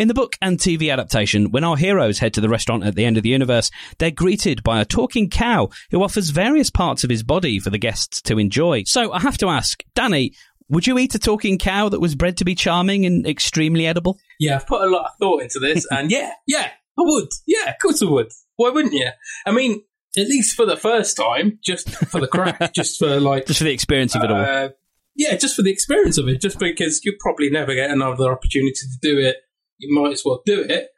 In 0.00 0.08
the 0.08 0.14
book 0.14 0.36
and 0.40 0.58
TV 0.58 0.90
adaptation, 0.90 1.50
when 1.50 1.62
our 1.62 1.76
heroes 1.76 2.20
head 2.20 2.32
to 2.32 2.40
the 2.40 2.48
restaurant 2.48 2.84
at 2.84 2.94
the 2.94 3.04
end 3.04 3.18
of 3.18 3.22
the 3.22 3.28
universe, 3.28 3.70
they're 3.98 4.10
greeted 4.10 4.62
by 4.62 4.80
a 4.80 4.86
talking 4.86 5.28
cow 5.28 5.68
who 5.90 6.02
offers 6.02 6.30
various 6.30 6.70
parts 6.70 7.04
of 7.04 7.10
his 7.10 7.22
body 7.22 7.58
for 7.58 7.68
the 7.68 7.76
guests 7.76 8.22
to 8.22 8.38
enjoy. 8.38 8.84
So 8.84 9.12
I 9.12 9.20
have 9.20 9.36
to 9.36 9.48
ask, 9.48 9.84
Danny, 9.94 10.32
would 10.70 10.86
you 10.86 10.98
eat 10.98 11.14
a 11.14 11.18
talking 11.18 11.58
cow 11.58 11.90
that 11.90 12.00
was 12.00 12.14
bred 12.14 12.38
to 12.38 12.46
be 12.46 12.54
charming 12.54 13.04
and 13.04 13.26
extremely 13.26 13.86
edible? 13.86 14.18
Yeah, 14.38 14.56
I've 14.56 14.66
put 14.66 14.80
a 14.80 14.90
lot 14.90 15.04
of 15.04 15.10
thought 15.20 15.42
into 15.42 15.58
this, 15.58 15.86
and 15.90 16.10
yeah, 16.10 16.32
yeah, 16.46 16.70
I 16.98 17.02
would. 17.02 17.28
Yeah, 17.46 17.68
of 17.68 17.74
course 17.82 18.02
I 18.02 18.06
would. 18.06 18.32
Why 18.56 18.70
wouldn't 18.70 18.94
you? 18.94 19.10
I 19.44 19.50
mean, 19.50 19.82
at 20.16 20.28
least 20.28 20.56
for 20.56 20.64
the 20.64 20.78
first 20.78 21.14
time, 21.14 21.58
just 21.62 21.90
for 21.90 22.22
the 22.22 22.26
crack, 22.26 22.72
just 22.74 22.98
for 22.98 23.20
like 23.20 23.44
Just 23.44 23.58
for 23.58 23.64
the 23.64 23.72
experience 23.74 24.14
of 24.14 24.24
it 24.24 24.30
all. 24.30 24.40
Uh, 24.40 24.68
yeah, 25.14 25.36
just 25.36 25.56
for 25.56 25.60
the 25.60 25.70
experience 25.70 26.16
of 26.16 26.26
it, 26.26 26.40
just 26.40 26.58
because 26.58 27.04
you'll 27.04 27.16
probably 27.20 27.50
never 27.50 27.74
get 27.74 27.90
another 27.90 28.32
opportunity 28.32 28.72
to 28.72 28.98
do 29.02 29.18
it. 29.18 29.36
You 29.80 30.00
might 30.00 30.12
as 30.12 30.22
well 30.24 30.42
do 30.46 30.62
it. 30.62 30.90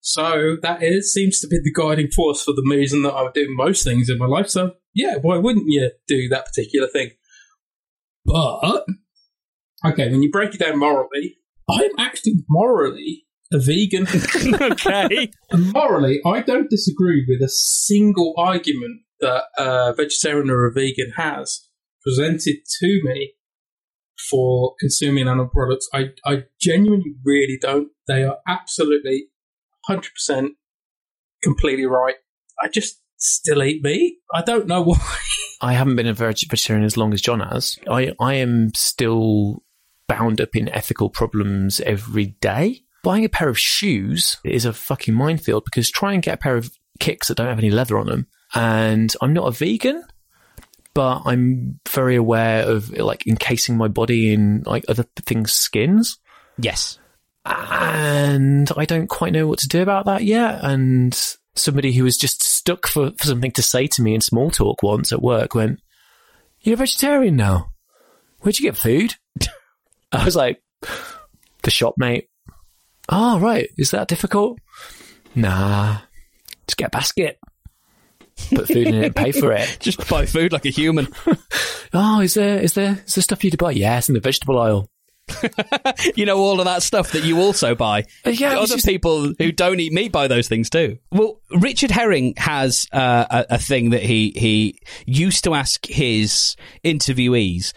So 0.00 0.56
that 0.62 0.82
is 0.82 1.12
seems 1.12 1.40
to 1.40 1.48
be 1.48 1.58
the 1.62 1.72
guiding 1.72 2.10
force 2.10 2.42
for 2.42 2.52
the 2.52 2.66
reason 2.68 3.02
that 3.02 3.12
I 3.12 3.22
would 3.22 3.34
do 3.34 3.46
most 3.50 3.84
things 3.84 4.08
in 4.08 4.18
my 4.18 4.26
life. 4.26 4.48
So 4.48 4.72
yeah, 4.94 5.16
why 5.20 5.36
wouldn't 5.36 5.66
you 5.68 5.90
do 6.08 6.28
that 6.30 6.46
particular 6.46 6.88
thing? 6.88 7.10
But 8.24 8.86
okay, 9.84 10.10
when 10.10 10.22
you 10.22 10.30
break 10.30 10.54
it 10.54 10.60
down 10.60 10.78
morally, 10.78 11.36
I'm 11.68 11.90
actually 11.98 12.44
morally 12.48 13.26
a 13.52 13.58
vegan. 13.58 14.06
okay. 14.60 15.30
And 15.50 15.72
morally, 15.72 16.20
I 16.24 16.40
don't 16.40 16.70
disagree 16.70 17.24
with 17.28 17.42
a 17.42 17.48
single 17.48 18.34
argument 18.36 19.02
that 19.20 19.44
a 19.58 19.94
vegetarian 19.94 20.50
or 20.50 20.66
a 20.66 20.72
vegan 20.72 21.12
has 21.16 21.68
presented 22.02 22.56
to 22.80 23.00
me 23.04 23.34
for 24.30 24.74
consuming 24.78 25.28
animal 25.28 25.48
products. 25.48 25.88
I, 25.92 26.10
I 26.24 26.44
genuinely 26.60 27.14
really 27.24 27.58
don't. 27.60 27.88
They 28.06 28.22
are 28.22 28.38
absolutely 28.46 29.26
100% 29.88 30.50
completely 31.42 31.86
right. 31.86 32.14
I 32.62 32.68
just 32.68 33.00
still 33.16 33.62
eat 33.62 33.82
meat. 33.82 34.18
I 34.32 34.42
don't 34.42 34.66
know 34.66 34.82
why. 34.84 34.98
I 35.60 35.74
haven't 35.74 35.96
been 35.96 36.06
a 36.06 36.14
vegetarian 36.14 36.84
as 36.84 36.96
long 36.96 37.12
as 37.12 37.20
John 37.20 37.40
has. 37.40 37.78
I, 37.88 38.12
I 38.20 38.34
am 38.34 38.72
still 38.74 39.62
bound 40.08 40.40
up 40.40 40.56
in 40.56 40.68
ethical 40.70 41.10
problems 41.10 41.80
every 41.80 42.26
day. 42.40 42.82
Buying 43.02 43.24
a 43.24 43.28
pair 43.28 43.48
of 43.48 43.58
shoes 43.58 44.38
is 44.44 44.64
a 44.64 44.72
fucking 44.72 45.14
minefield 45.14 45.64
because 45.64 45.90
try 45.90 46.12
and 46.12 46.22
get 46.22 46.34
a 46.34 46.38
pair 46.38 46.56
of 46.56 46.70
kicks 46.98 47.28
that 47.28 47.36
don't 47.36 47.48
have 47.48 47.58
any 47.58 47.70
leather 47.70 47.98
on 47.98 48.06
them. 48.06 48.26
and 48.54 49.14
I'm 49.22 49.32
not 49.32 49.46
a 49.46 49.52
vegan, 49.52 50.04
but 50.94 51.22
I'm 51.24 51.78
very 51.88 52.16
aware 52.16 52.68
of 52.68 52.90
like 52.90 53.26
encasing 53.26 53.76
my 53.76 53.88
body 53.88 54.32
in 54.32 54.62
like 54.66 54.84
other 54.88 55.04
things' 55.24 55.52
skins, 55.52 56.18
Yes. 56.58 56.98
and 57.44 58.70
I 58.76 58.84
don't 58.84 59.08
quite 59.08 59.32
know 59.32 59.46
what 59.46 59.58
to 59.60 59.68
do 59.68 59.82
about 59.82 60.06
that 60.06 60.24
yet. 60.24 60.60
And 60.62 61.14
somebody 61.54 61.92
who 61.92 62.04
was 62.04 62.16
just 62.16 62.42
stuck 62.42 62.86
for, 62.86 63.12
for 63.18 63.26
something 63.26 63.52
to 63.52 63.62
say 63.62 63.86
to 63.88 64.02
me 64.02 64.14
in 64.14 64.20
small 64.20 64.50
talk 64.50 64.82
once 64.82 65.12
at 65.12 65.22
work 65.22 65.54
went, 65.54 65.80
"You're 66.60 66.74
a 66.74 66.76
vegetarian 66.76 67.36
now? 67.36 67.70
Where'd 68.40 68.58
you 68.58 68.66
get 68.70 68.76
food?" 68.76 69.14
I 70.12 70.24
was 70.24 70.36
like, 70.36 70.62
"The 71.62 71.70
shop, 71.70 71.94
mate." 71.96 72.28
Oh, 73.08 73.40
right. 73.40 73.68
Is 73.76 73.90
that 73.90 74.08
difficult? 74.08 74.58
Nah. 75.34 75.98
Just 76.66 76.76
get 76.76 76.88
a 76.88 76.90
basket. 76.90 77.38
Put 78.48 78.66
food 78.68 78.88
in 78.88 78.94
it 78.94 79.04
and 79.04 79.16
pay 79.16 79.32
for 79.32 79.52
it. 79.52 79.76
Just 79.80 80.08
buy 80.08 80.26
food 80.26 80.52
like 80.52 80.64
a 80.66 80.70
human. 80.70 81.08
Oh, 81.92 82.20
is 82.20 82.34
there 82.34 82.60
is 82.60 82.74
there 82.74 83.02
is 83.04 83.16
there 83.16 83.22
stuff 83.22 83.42
you 83.42 83.50
to 83.50 83.56
buy? 83.56 83.72
Yes, 83.72 84.08
in 84.08 84.14
the 84.14 84.20
vegetable 84.20 84.60
aisle. 84.60 84.88
you 86.14 86.24
know 86.24 86.38
all 86.38 86.60
of 86.60 86.66
that 86.66 86.82
stuff 86.84 87.10
that 87.12 87.24
you 87.24 87.40
also 87.40 87.74
buy. 87.74 88.04
Uh, 88.24 88.30
yeah, 88.30 88.58
other 88.58 88.74
just- 88.74 88.86
people 88.86 89.34
who 89.38 89.50
don't 89.50 89.80
eat 89.80 89.92
meat 89.92 90.12
buy 90.12 90.28
those 90.28 90.46
things 90.46 90.70
too. 90.70 90.98
Well, 91.10 91.40
Richard 91.50 91.90
Herring 91.90 92.34
has 92.36 92.86
uh, 92.92 93.26
a, 93.28 93.54
a 93.54 93.58
thing 93.58 93.90
that 93.90 94.02
he 94.02 94.32
he 94.36 94.78
used 95.04 95.42
to 95.44 95.54
ask 95.54 95.84
his 95.86 96.54
interviewees. 96.84 97.72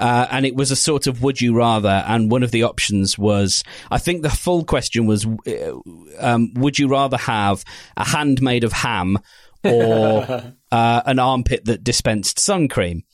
Uh, 0.00 0.26
and 0.32 0.44
it 0.44 0.56
was 0.56 0.72
a 0.72 0.76
sort 0.76 1.06
of 1.06 1.22
would 1.22 1.40
you 1.40 1.54
rather, 1.54 2.02
and 2.08 2.28
one 2.28 2.42
of 2.42 2.50
the 2.50 2.64
options 2.64 3.16
was, 3.16 3.62
I 3.88 3.98
think 3.98 4.22
the 4.22 4.30
full 4.30 4.64
question 4.64 5.06
was, 5.06 5.24
uh, 5.24 5.78
um, 6.18 6.52
would 6.54 6.76
you 6.76 6.88
rather 6.88 7.16
have 7.18 7.62
a 7.96 8.04
hand 8.04 8.42
made 8.42 8.64
of 8.64 8.72
ham 8.72 9.18
or 9.64 10.54
uh, 10.72 11.02
an 11.06 11.18
armpit 11.18 11.64
that 11.66 11.84
dispensed 11.84 12.38
sun 12.40 12.68
cream? 12.68 13.04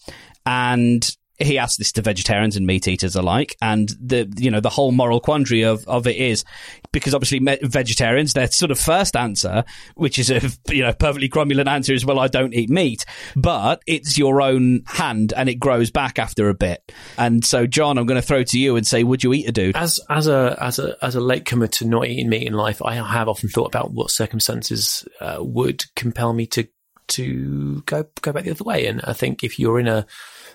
And 0.46 1.08
he 1.38 1.58
asked 1.58 1.78
this 1.78 1.92
to 1.92 2.02
vegetarians 2.02 2.56
and 2.56 2.66
meat 2.66 2.88
eaters 2.88 3.14
alike, 3.14 3.56
and 3.62 3.88
the 4.00 4.32
you 4.36 4.50
know 4.50 4.60
the 4.60 4.70
whole 4.70 4.92
moral 4.92 5.20
quandary 5.20 5.62
of, 5.62 5.86
of 5.86 6.06
it 6.06 6.16
is 6.16 6.44
because 6.92 7.14
obviously 7.14 7.40
me- 7.40 7.58
vegetarians 7.62 8.32
their 8.32 8.48
sort 8.48 8.70
of 8.70 8.78
first 8.78 9.14
answer, 9.14 9.64
which 9.94 10.18
is 10.18 10.30
a 10.30 10.40
you 10.68 10.82
know 10.82 10.92
perfectly 10.92 11.28
cromulent 11.28 11.68
answer, 11.68 11.92
is 11.92 12.04
well 12.04 12.18
I 12.18 12.28
don't 12.28 12.54
eat 12.54 12.70
meat, 12.70 13.04
but 13.36 13.82
it's 13.86 14.18
your 14.18 14.42
own 14.42 14.82
hand 14.86 15.32
and 15.36 15.48
it 15.48 15.56
grows 15.56 15.90
back 15.90 16.18
after 16.18 16.48
a 16.48 16.54
bit. 16.54 16.92
And 17.16 17.44
so 17.44 17.66
John, 17.66 17.98
I'm 17.98 18.06
going 18.06 18.20
to 18.20 18.26
throw 18.26 18.42
to 18.42 18.58
you 18.58 18.76
and 18.76 18.86
say, 18.86 19.04
would 19.04 19.22
you 19.22 19.32
eat 19.32 19.48
a 19.48 19.52
dude? 19.52 19.76
As 19.76 20.00
as 20.08 20.26
a 20.26 20.56
as 20.60 20.78
a 20.78 20.96
as 21.02 21.14
a 21.14 21.20
latecomer 21.20 21.68
to 21.68 21.84
not 21.86 22.06
eating 22.06 22.28
meat 22.28 22.46
in 22.46 22.54
life, 22.54 22.82
I 22.82 22.94
have 22.94 23.28
often 23.28 23.48
thought 23.48 23.66
about 23.66 23.92
what 23.92 24.10
circumstances 24.10 25.06
uh, 25.20 25.38
would 25.40 25.84
compel 25.94 26.32
me 26.32 26.46
to 26.48 26.66
to 27.08 27.82
go 27.86 28.04
go 28.22 28.32
back 28.32 28.44
the 28.44 28.50
other 28.50 28.64
way. 28.64 28.86
And 28.86 29.00
I 29.02 29.12
think 29.12 29.42
if 29.42 29.58
you're 29.58 29.80
in 29.80 29.88
a 29.88 30.06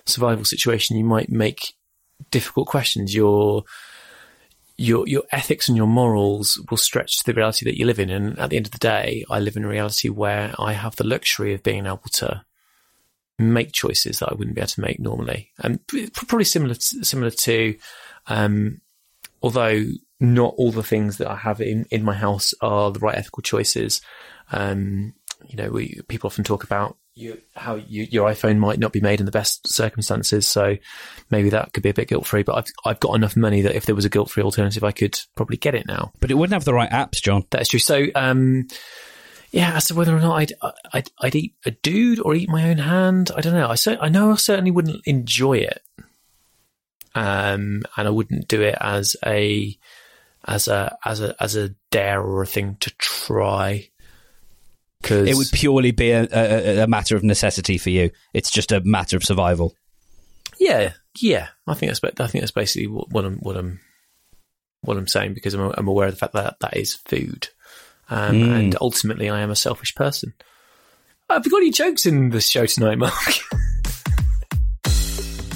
survival 0.06 0.44
situation, 0.44 0.96
you 0.96 1.04
might 1.04 1.30
make 1.30 1.74
difficult 2.30 2.66
questions. 2.66 3.14
Your 3.14 3.64
your 4.76 5.06
your 5.06 5.22
ethics 5.30 5.68
and 5.68 5.76
your 5.76 5.86
morals 5.86 6.60
will 6.70 6.76
stretch 6.76 7.18
to 7.18 7.24
the 7.26 7.34
reality 7.34 7.64
that 7.64 7.78
you 7.78 7.86
live 7.86 8.00
in. 8.00 8.10
And 8.10 8.38
at 8.38 8.50
the 8.50 8.56
end 8.56 8.66
of 8.66 8.72
the 8.72 8.78
day, 8.78 9.24
I 9.30 9.38
live 9.38 9.56
in 9.56 9.64
a 9.64 9.68
reality 9.68 10.08
where 10.08 10.54
I 10.58 10.72
have 10.72 10.96
the 10.96 11.06
luxury 11.06 11.54
of 11.54 11.62
being 11.62 11.86
able 11.86 12.00
to 12.14 12.44
make 13.38 13.72
choices 13.72 14.18
that 14.18 14.30
I 14.30 14.34
wouldn't 14.34 14.54
be 14.54 14.60
able 14.60 14.68
to 14.68 14.80
make 14.80 15.00
normally, 15.00 15.50
and 15.58 15.80
probably 16.12 16.44
similar 16.44 16.74
to, 16.74 17.04
similar 17.04 17.30
to, 17.30 17.76
um, 18.26 18.80
although 19.42 19.84
not 20.20 20.54
all 20.56 20.70
the 20.70 20.82
things 20.82 21.18
that 21.18 21.28
I 21.28 21.36
have 21.36 21.60
in 21.60 21.86
in 21.90 22.04
my 22.04 22.14
house 22.14 22.54
are 22.60 22.90
the 22.90 23.00
right 23.00 23.16
ethical 23.16 23.42
choices. 23.42 24.00
Um, 24.52 25.14
you 25.46 25.56
know, 25.56 25.70
we 25.70 26.00
people 26.08 26.28
often 26.28 26.44
talk 26.44 26.64
about 26.64 26.96
you, 27.14 27.40
how 27.54 27.76
you, 27.76 28.06
your 28.10 28.28
iPhone 28.28 28.58
might 28.58 28.78
not 28.78 28.92
be 28.92 29.00
made 29.00 29.20
in 29.20 29.26
the 29.26 29.32
best 29.32 29.68
circumstances, 29.68 30.46
so 30.46 30.76
maybe 31.30 31.50
that 31.50 31.72
could 31.72 31.82
be 31.82 31.90
a 31.90 31.94
bit 31.94 32.08
guilt 32.08 32.26
free. 32.26 32.42
But 32.42 32.56
I've 32.56 32.72
I've 32.84 33.00
got 33.00 33.14
enough 33.14 33.36
money 33.36 33.62
that 33.62 33.76
if 33.76 33.86
there 33.86 33.94
was 33.94 34.04
a 34.04 34.10
guilt 34.10 34.30
free 34.30 34.42
alternative, 34.42 34.82
I 34.82 34.92
could 34.92 35.18
probably 35.36 35.56
get 35.56 35.74
it 35.74 35.86
now. 35.86 36.12
But 36.20 36.30
it 36.30 36.34
wouldn't 36.34 36.54
have 36.54 36.64
the 36.64 36.74
right 36.74 36.90
apps, 36.90 37.22
John. 37.22 37.44
That's 37.50 37.68
true. 37.68 37.78
So, 37.78 38.06
um, 38.14 38.66
yeah, 39.52 39.76
as 39.76 39.86
to 39.86 39.94
whether 39.94 40.16
or 40.16 40.20
not 40.20 40.34
I'd, 40.34 40.52
I'd 40.92 41.10
I'd 41.20 41.36
eat 41.36 41.54
a 41.64 41.70
dude 41.70 42.20
or 42.20 42.34
eat 42.34 42.48
my 42.48 42.68
own 42.68 42.78
hand, 42.78 43.30
I 43.36 43.40
don't 43.40 43.54
know. 43.54 43.68
I 43.68 43.76
cer- 43.76 43.98
I 44.00 44.08
know 44.08 44.32
I 44.32 44.36
certainly 44.36 44.72
wouldn't 44.72 45.06
enjoy 45.06 45.58
it, 45.58 45.80
um, 47.14 47.82
and 47.96 48.08
I 48.08 48.10
wouldn't 48.10 48.48
do 48.48 48.60
it 48.62 48.76
as 48.80 49.14
a 49.24 49.78
as 50.46 50.66
a 50.66 50.98
as 51.04 51.20
a 51.20 51.40
as 51.40 51.54
a 51.54 51.70
dare 51.92 52.20
or 52.20 52.42
a 52.42 52.46
thing 52.46 52.76
to 52.80 52.90
try. 52.98 53.88
Because 55.04 55.28
It 55.28 55.36
would 55.36 55.50
purely 55.52 55.90
be 55.90 56.12
a, 56.12 56.26
a, 56.32 56.78
a 56.84 56.86
matter 56.86 57.14
of 57.14 57.22
necessity 57.22 57.76
for 57.76 57.90
you. 57.90 58.10
It's 58.32 58.50
just 58.50 58.72
a 58.72 58.80
matter 58.80 59.18
of 59.18 59.22
survival. 59.24 59.74
Yeah, 60.58 60.94
yeah. 61.20 61.48
I 61.66 61.74
think 61.74 61.90
that's 61.92 62.02
I 62.20 62.26
think 62.26 62.40
that's 62.40 62.52
basically 62.52 62.86
what, 62.86 63.10
what 63.10 63.26
I'm 63.26 63.36
what 63.36 63.56
I'm 63.58 63.80
what 64.80 64.96
I'm 64.96 65.06
saying 65.06 65.34
because 65.34 65.52
I'm 65.52 65.72
I'm 65.76 65.88
aware 65.88 66.08
of 66.08 66.14
the 66.14 66.18
fact 66.18 66.32
that 66.32 66.56
that 66.60 66.76
is 66.76 66.94
food, 66.94 67.48
um, 68.08 68.34
Mm. 68.36 68.58
and 68.58 68.76
ultimately 68.80 69.28
I 69.28 69.40
am 69.40 69.50
a 69.50 69.56
selfish 69.56 69.94
person. 69.94 70.32
Have 71.28 71.44
you 71.44 71.50
got 71.50 71.58
any 71.58 71.70
jokes 71.70 72.06
in 72.06 72.30
the 72.30 72.40
show 72.40 72.64
tonight, 72.66 72.96
Mark? 72.96 73.12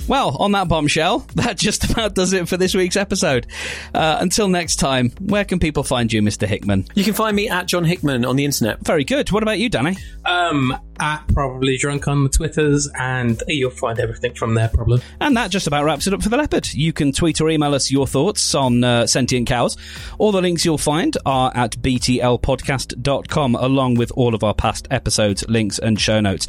Well, 0.09 0.37
on 0.38 0.53
that 0.53 0.68
bombshell, 0.68 1.18
that 1.37 1.59
just 1.59 1.90
about 1.90 2.14
does 2.14 2.33
it 2.33 2.49
for 2.49 2.57
this 2.57 2.75
week's 2.75 2.97
episode. 2.97 3.47
Uh, 3.94 4.18
until 4.21 4.49
next 4.49 4.77
time, 4.77 5.11
where 5.21 5.44
can 5.44 5.59
people 5.59 5.85
find 5.85 6.12
you, 6.12 6.23
Mr. 6.23 6.47
Hickman? 6.47 6.87
you 6.94 7.05
can 7.05 7.14
find 7.14 7.37
me 7.37 7.49
at 7.49 7.66
John 7.66 7.85
Hickman 7.85 8.25
on 8.25 8.37
the 8.37 8.44
internet. 8.44 8.85
Very 8.85 9.05
good. 9.05 9.31
What 9.31 9.42
about 9.42 9.59
you, 9.59 9.68
Danny? 9.68 9.97
Um, 10.25 10.77
at 11.01 11.27
probably 11.29 11.77
drunk 11.77 12.09
on 12.09 12.25
the 12.25 12.29
Twitters, 12.29 12.89
and 12.99 13.43
you'll 13.49 13.71
find 13.71 13.99
everything 13.99 14.35
from 14.35 14.55
there. 14.55 14.69
Probably. 14.69 15.01
And 15.21 15.37
that 15.37 15.51
just 15.51 15.67
about 15.67 15.85
wraps 15.85 16.07
it 16.07 16.15
up 16.15 16.23
for 16.23 16.29
the 16.29 16.37
leopard. 16.37 16.73
You 16.73 16.93
can 16.93 17.13
tweet 17.13 17.41
or 17.41 17.51
email 17.51 17.75
us 17.75 17.91
your 17.91 18.07
thoughts 18.07 18.55
on 18.55 18.85
uh, 18.85 19.07
sentient 19.07 19.47
cows. 19.47 19.77
All 20.19 20.33
the 20.33 20.43
links 20.43 20.65
you'll 20.65 20.79
find 20.79 21.17
are 21.27 21.53
at 21.55 21.73
btlpodcast.com, 21.73 23.55
along 23.55 23.95
with 23.95 24.11
all 24.13 24.35
of 24.35 24.45
our 24.45 24.55
past 24.55 24.89
episodes, 24.91 25.45
links, 25.49 25.79
and 25.79 26.01
show 26.01 26.21
notes. 26.21 26.47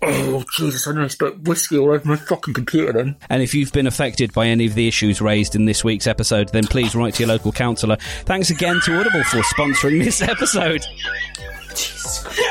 Oh 0.00 0.44
Jesus! 0.56 0.86
I 0.86 0.92
know 0.92 1.04
I 1.04 1.08
spit 1.08 1.42
whiskey 1.42 1.78
all 1.78 1.92
over 1.92 2.06
my 2.08 2.16
fucking 2.16 2.54
computer. 2.54 2.92
Then 2.92 3.16
And 3.28 3.42
if 3.42 3.54
you've 3.54 3.72
been 3.72 3.86
affected 3.86 4.32
by 4.32 4.46
any 4.46 4.66
of 4.66 4.74
the 4.74 4.88
issues 4.88 5.20
raised 5.20 5.54
in 5.54 5.66
this 5.66 5.84
week's 5.84 6.06
episode, 6.06 6.48
then 6.50 6.64
please 6.64 6.94
write 6.94 7.14
to 7.14 7.22
your 7.22 7.28
local 7.28 7.52
counsellor. 7.52 7.96
Thanks 8.24 8.50
again 8.50 8.80
to 8.84 8.98
Audible 8.98 9.24
for 9.24 9.38
sponsoring 9.42 10.02
this 10.02 10.22
episode. 10.22 10.84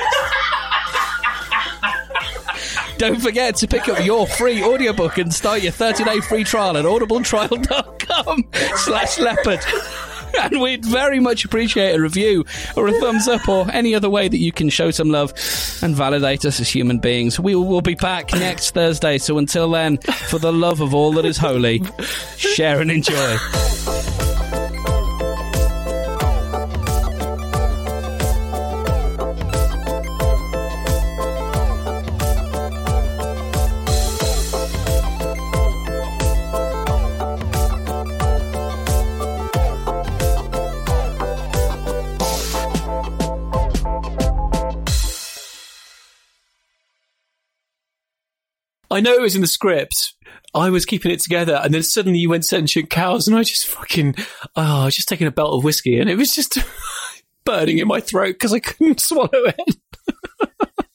Don't 3.01 3.19
forget 3.19 3.55
to 3.55 3.67
pick 3.67 3.89
up 3.89 4.05
your 4.05 4.27
free 4.27 4.61
audiobook 4.61 5.17
and 5.17 5.33
start 5.33 5.63
your 5.63 5.71
30-day 5.71 6.21
free 6.21 6.43
trial 6.43 6.77
at 6.77 6.85
audibletrial.com 6.85 8.45
slash 8.75 9.17
leopard. 9.17 9.59
And 10.39 10.61
we'd 10.61 10.85
very 10.85 11.19
much 11.19 11.43
appreciate 11.43 11.93
a 11.93 11.99
review 11.99 12.45
or 12.77 12.87
a 12.87 12.93
thumbs 12.93 13.27
up 13.27 13.49
or 13.49 13.69
any 13.71 13.93
other 13.93 14.09
way 14.09 14.29
that 14.29 14.37
you 14.37 14.53
can 14.53 14.69
show 14.69 14.89
some 14.89 15.09
love 15.09 15.31
and 15.81 15.93
validate 15.93 16.45
us 16.45 16.61
as 16.61 16.69
human 16.69 16.99
beings. 16.99 17.37
We 17.37 17.53
will 17.53 17.81
be 17.81 17.95
back 17.95 18.31
next 18.31 18.71
Thursday. 18.71 19.17
So 19.17 19.37
until 19.37 19.69
then, 19.69 19.97
for 19.97 20.39
the 20.39 20.53
love 20.53 20.79
of 20.79 20.93
all 20.93 21.11
that 21.13 21.25
is 21.25 21.37
holy, 21.37 21.81
share 22.37 22.79
and 22.79 22.89
enjoy. 22.89 23.37
I 48.91 48.99
know 48.99 49.13
it 49.13 49.21
was 49.21 49.35
in 49.35 49.41
the 49.41 49.47
script. 49.47 50.13
I 50.53 50.69
was 50.69 50.85
keeping 50.85 51.11
it 51.11 51.21
together, 51.21 51.59
and 51.63 51.73
then 51.73 51.81
suddenly 51.81 52.19
you 52.19 52.29
went 52.29 52.45
sentient 52.45 52.89
cows, 52.89 53.27
and 53.27 53.37
I 53.37 53.43
just 53.43 53.67
fucking 53.67 54.15
oh, 54.55 54.81
I 54.81 54.85
was 54.85 54.95
just 54.95 55.07
taking 55.07 55.27
a 55.27 55.31
belt 55.31 55.53
of 55.53 55.63
whiskey, 55.63 55.99
and 55.99 56.09
it 56.09 56.17
was 56.17 56.35
just 56.35 56.57
burning 57.45 57.77
in 57.77 57.87
my 57.87 58.01
throat 58.01 58.33
because 58.33 58.53
I 58.53 58.59
couldn't 58.59 58.99
swallow 58.99 59.29
it. 59.33 59.77